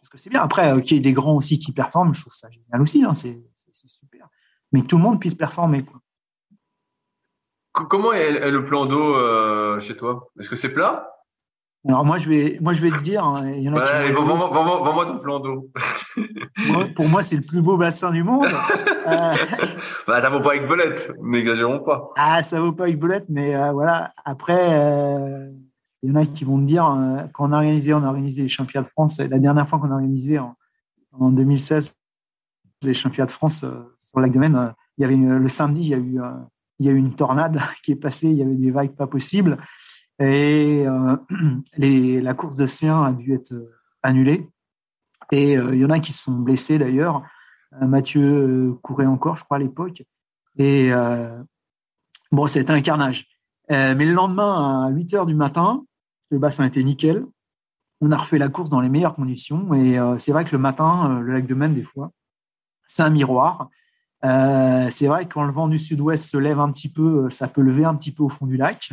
[0.00, 0.42] parce que c'est bien.
[0.42, 3.04] Après, euh, qu'il y ait des grands aussi qui performent, je trouve ça génial aussi.
[3.04, 3.42] Hein, c'est
[3.86, 4.28] super.
[4.72, 6.00] Mais que tout le monde puisse performer, quoi.
[7.72, 10.30] Comment est, le plan d'eau euh, chez toi?
[10.38, 11.10] Est-ce que c'est plat?
[11.86, 14.06] Alors moi je vais, moi je vais te dire, hein, il y en a ouais,
[14.06, 15.70] qui vends-moi ton plan d'eau.
[16.96, 18.46] pour moi c'est le plus beau bassin du monde.
[19.06, 19.34] euh...
[20.06, 22.10] bah, ça vaut pas avec belette, n'exagérons pas.
[22.16, 24.14] Ah ça vaut pas avec belette, mais euh, voilà.
[24.24, 25.50] Après, euh,
[26.04, 28.08] il y en a qui vont me dire, euh, quand on a organisé, on a
[28.08, 30.54] organisé les championnats de France, la dernière fois qu'on a organisé en,
[31.18, 31.96] 2016
[32.82, 35.48] les championnats de France euh, sur le lac de Maine, euh, il y avait le
[35.48, 35.86] samedi, il
[36.80, 39.56] y a eu une tornade qui est passée, il y avait des vagues pas possibles
[40.20, 40.84] et
[41.78, 43.52] la course de C1 a dû être
[44.02, 44.48] annulée
[45.32, 47.24] et il y en a qui se sont blessés d'ailleurs.
[47.80, 50.04] Mathieu courait encore, je crois à l'époque
[50.58, 50.92] et
[52.30, 53.26] bon, c'était un carnage.
[53.68, 55.84] mais le lendemain à 8 heures du matin,
[56.34, 57.24] le bassin était nickel.
[58.00, 59.72] On a refait la course dans les meilleures conditions.
[59.72, 62.10] Et euh, c'est vrai que le matin, euh, le lac de Maine, des fois,
[62.86, 63.70] c'est un miroir.
[64.24, 67.46] Euh, c'est vrai que quand le vent du sud-ouest se lève un petit peu, ça
[67.48, 68.92] peut lever un petit peu au fond du lac.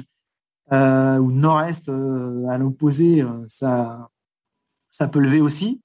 [0.71, 4.09] ou nord-est, à l'opposé, ça,
[4.89, 5.81] ça peut lever aussi.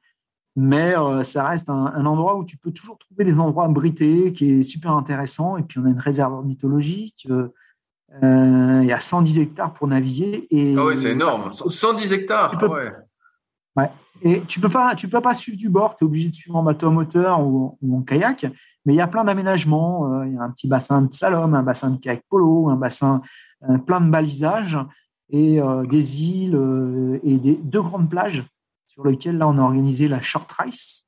[0.56, 4.62] mais ça reste un, endroit où tu peux toujours trouver des endroits abrités qui est
[4.62, 5.56] super intéressant.
[5.56, 7.28] Et puis, on a une réserve ornithologique.
[8.22, 10.46] Il y a 110 hectares pour naviguer.
[10.50, 11.50] Et, ah oui, c'est énorme.
[11.50, 12.58] 110 hectares.
[12.60, 12.92] Ah ouais.
[13.76, 13.90] ouais.
[14.22, 15.96] Et tu peux pas, tu peux pas suivre du bord.
[15.96, 18.46] Tu es obligé de suivre en bateau à moteur ou, en kayak.
[18.84, 20.22] Mais il y a plein d'aménagements.
[20.24, 23.20] Il y a un petit bassin de salom, un bassin de kayak polo, un bassin
[23.86, 24.78] plein de balisages
[25.30, 28.44] et des îles et des, deux grandes plages
[28.96, 31.04] sur lequel là on a organisé la short race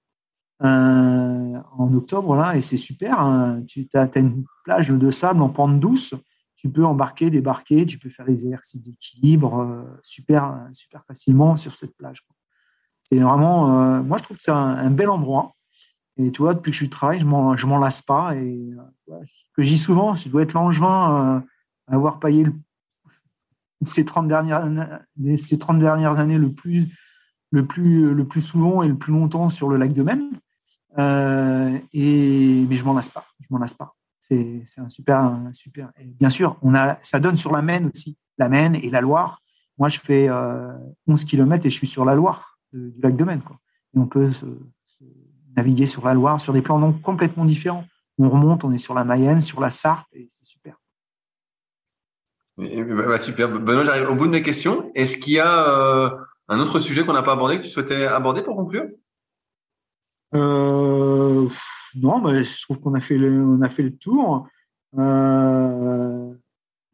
[0.63, 3.19] euh, en octobre là et c'est super.
[3.19, 3.63] Hein.
[3.67, 6.15] Tu as, une plage de sable en pente douce.
[6.59, 11.75] Tu peux embarquer, débarquer, tu peux faire les exercices d'équilibre euh, super, super facilement sur
[11.75, 12.23] cette plage.
[13.03, 15.55] C'est vraiment, euh, moi je trouve que c'est un, bel endroit.
[16.19, 18.35] Et tu vois, depuis que je travaille, je je m'en lasse pas.
[18.37, 18.71] Et
[19.25, 21.45] ce que dis souvent, je dois être l'angevin
[21.87, 22.45] à avoir payé
[23.87, 24.69] ces 30 dernières,
[25.37, 26.93] ces 30 dernières années le plus
[27.51, 30.31] le plus, le plus souvent et le plus longtemps sur le lac de Maine.
[30.99, 33.27] Euh, et, mais je m'en lasse pas.
[33.41, 33.95] Je m'en lasse pas.
[34.29, 35.91] C'est, un super, super.
[35.99, 39.01] Et bien sûr, on a, ça donne sur la Maine aussi, la Maine et la
[39.01, 39.41] Loire.
[39.79, 43.25] Moi, je fais 11 euh, km et je suis sur la Loire du lac de
[43.25, 43.41] Maine.
[43.41, 43.59] Quoi.
[43.95, 44.45] Et on peut se,
[45.57, 47.87] naviguer sur la Loire sur des plans complètement différents.
[48.19, 50.77] On remonte, on est sur la Mayenne, sur la Sarthe, et c'est super.
[52.59, 53.49] Bah, super.
[53.49, 54.91] Benoît, j'arrive au bout de mes questions.
[54.95, 56.11] Est-ce qu'il y a euh,
[56.49, 58.89] un autre sujet qu'on n'a pas abordé que tu souhaitais aborder pour conclure?
[60.35, 61.49] Euh,
[61.97, 64.49] Non, mais je trouve qu'on a fait le, on a fait le tour.
[64.97, 66.35] Euh,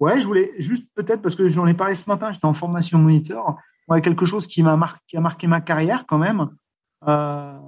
[0.00, 2.98] ouais, je voulais juste peut-être parce que j'en ai parlé ce matin, j'étais en formation
[2.98, 3.56] moniteur.
[4.02, 6.48] Quelque chose qui m'a marqué, a marqué ma carrière quand même.
[7.06, 7.58] Euh,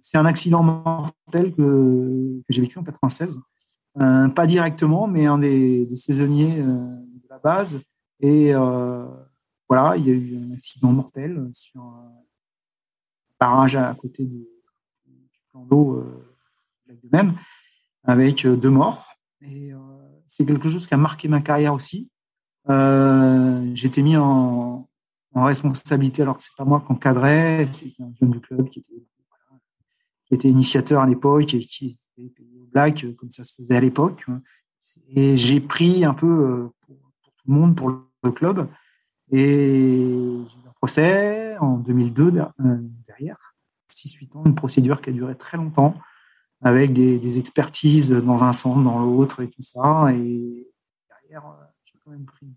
[0.00, 3.40] c'est un accident mortel que, j'ai vécu en 96.
[3.94, 7.80] pas directement, mais un des, saisonniers de la base.
[8.20, 8.52] Et
[9.68, 12.12] voilà, il y a eu un accident mortel sur un
[13.40, 14.46] barrage à côté du,
[15.50, 16.33] plan d'eau euh,
[18.04, 19.12] avec euh, deux morts.
[19.42, 19.74] Euh,
[20.26, 22.10] c'est quelque chose qui a marqué ma carrière aussi.
[22.66, 24.88] J'étais mis en,
[25.34, 28.84] responsabilité alors que c'est pas moi qui encadrais, c'était un jeune du club qui
[30.30, 34.26] était, initiateur à l'époque et qui était au black comme ça se faisait à l'époque.
[35.08, 38.68] Et j'ai pris un peu pour, tout le monde, pour le club,
[39.30, 43.54] et j'ai eu un procès en 2002 euh, derrière,
[43.92, 45.94] 6-8 ans, une procédure qui a duré très longtemps,
[46.64, 50.08] avec des, expertises dans un sens, dans l'autre et tout ça.
[50.12, 50.66] Et
[51.08, 52.54] derrière, euh, j'ai quand même pris une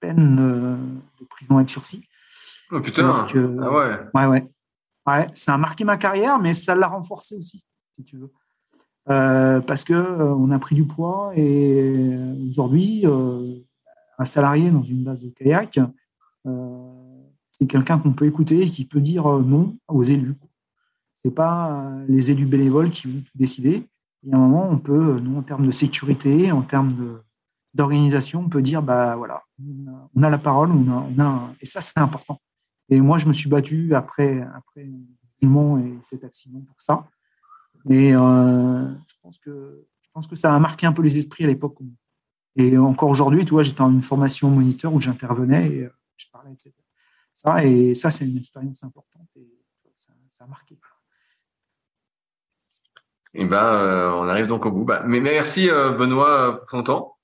[0.00, 0.76] peine euh,
[1.20, 2.04] de prison avec sursis.
[2.70, 4.50] Oh putain ah ouais Ouais, ouais.
[5.06, 7.64] ouais ça a marqué ma carrière, mais ça l'a renforcé aussi,
[7.96, 8.30] si tu veux.
[9.06, 12.16] parce que on a pris du poids et
[12.48, 13.04] aujourd'hui,
[14.18, 15.78] un salarié dans une base de kayak,
[16.46, 20.34] euh, c'est quelqu'un qu'on peut écouter et qui peut dire euh, non aux élus.
[21.22, 23.88] Ce n'est pas euh, les élus bénévoles qui vont tout décider.
[24.24, 27.20] Y a un moment, on peut, nous, en termes de sécurité, en termes
[27.74, 29.42] d'organisation, on peut dire, bah voilà,
[30.14, 32.40] on a, la parole, on a, et ça, c'est important.
[32.88, 37.08] Et moi, je me suis battu après, après le et cet accident pour ça.
[37.90, 41.48] Et je, pense que, je pense que ça a marqué un peu les esprits à
[41.48, 41.78] l'époque.
[42.56, 46.26] Et encore aujourd'hui, tu vois, j'étais en une formation moniteur où j'intervenais et euh, je
[46.30, 46.60] parlais de
[47.32, 47.64] ça.
[47.64, 49.48] Et ça, c'est une expérience importante et
[49.96, 50.76] ça, a marqué.
[53.34, 54.84] Et eh ben, euh, on arrive donc au bout.
[54.84, 57.16] Bah, mais merci euh, Benoît pour ton temps.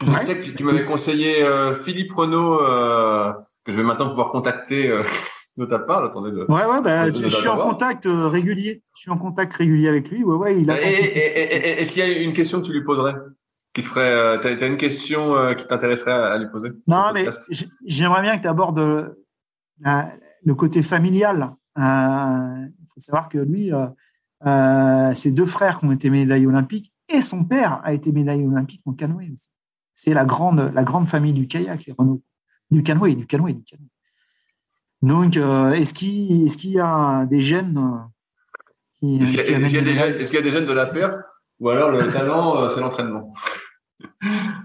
[0.00, 1.46] Je sais que tu, m'avais conseillé
[1.82, 4.88] Philippe Renaud que je vais maintenant pouvoir contacter
[5.56, 6.02] de ta part.
[6.04, 6.32] Attendez.
[6.32, 8.82] De, ouais, ouais, bah, je suis en contact régulier.
[8.96, 10.24] Je suis en contact régulier avec lui.
[10.24, 10.80] Ouais, ouais, il a.
[10.80, 13.14] Est-ce qu'il y a une question que tu lui poserais
[13.74, 14.10] qui te ferait.
[14.10, 17.26] Euh, tu as, une question euh, qui t'intéresserait à, lui poser Non, mais
[17.86, 19.08] j'aimerais bien que tu abordes euh,
[20.44, 21.54] le côté familial.
[21.76, 23.70] Il faut savoir que lui,
[25.14, 28.82] ses deux frères qui ont été médaillés olympiques et son père a été médaillé olympique
[28.86, 29.34] en canoë.
[29.94, 32.22] C'est la grande, la grande famille du kayak, les Renault.
[32.70, 33.88] Du canoë, du canoë, du canoë.
[35.02, 37.80] Donc, est-ce qu'il est y a des gènes
[39.00, 41.20] qui, Est-ce qu'il y, a des gènes de la perte
[41.58, 43.32] ou alors le talent, c'est l'entraînement?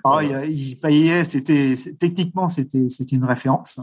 [0.03, 3.79] Ah, il, c'était techniquement c'était c'était une référence.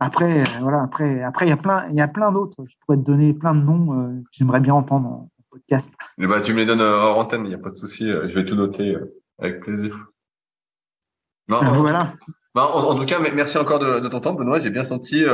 [0.00, 2.64] Après euh, voilà après après il y a plein il y a plein d'autres.
[2.66, 5.92] Je pourrais te donner plein de noms euh, que j'aimerais bien entendre en, podcast.
[6.18, 7.76] Eh bah, ben, tu me les donnes euh, hors antenne, il n'y a pas de
[7.76, 8.06] souci.
[8.06, 8.96] Je vais tout noter
[9.38, 10.06] avec plaisir.
[11.46, 12.12] voilà.
[12.56, 14.58] En, en, tout cas, merci encore de, ton temps, Benoît.
[14.58, 15.24] J'ai bien senti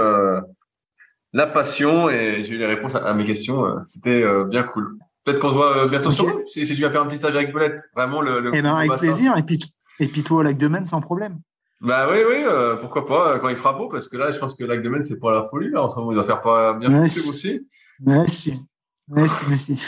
[1.32, 3.82] la passion et j'ai eu les réponses à, mes questions.
[3.86, 4.98] C'était bien cool.
[5.24, 7.50] Peut-être qu'on se voit bientôt sur nous, si, tu vas faire un petit stage avec
[7.50, 7.80] Bolette.
[7.96, 9.38] Vraiment, le, le eh ben, avec plaisir.
[9.38, 9.58] Et puis,
[10.00, 11.38] et puis toi, au lac de Maine, sans problème.
[11.80, 14.54] Bah oui, oui, euh, pourquoi pas, quand il fera beau, parce que là, je pense
[14.54, 15.70] que le lac de Maine, c'est pas la folie.
[15.70, 17.66] Là, en ce moment, il va faire pas bien ouais, aussi.
[18.00, 18.52] Merci.
[19.08, 19.82] Merci, merci.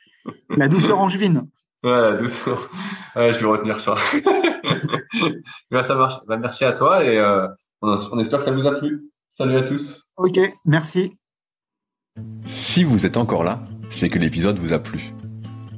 [0.56, 1.48] la douceur angevine.
[1.82, 2.70] Ouais, la douceur.
[3.16, 3.96] Ouais, je vais retenir ça.
[5.82, 6.20] ça marche.
[6.28, 7.48] Bah, merci à toi et euh,
[7.82, 9.10] on, espère que ça vous a plu.
[9.36, 10.04] Salut à tous.
[10.16, 11.18] Ok, merci.
[12.46, 15.12] Si vous êtes encore là, c'est que l'épisode vous a plu.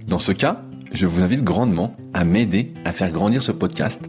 [0.06, 0.60] Dans ce cas,
[0.92, 4.08] je vous invite grandement à m'aider à faire grandir ce podcast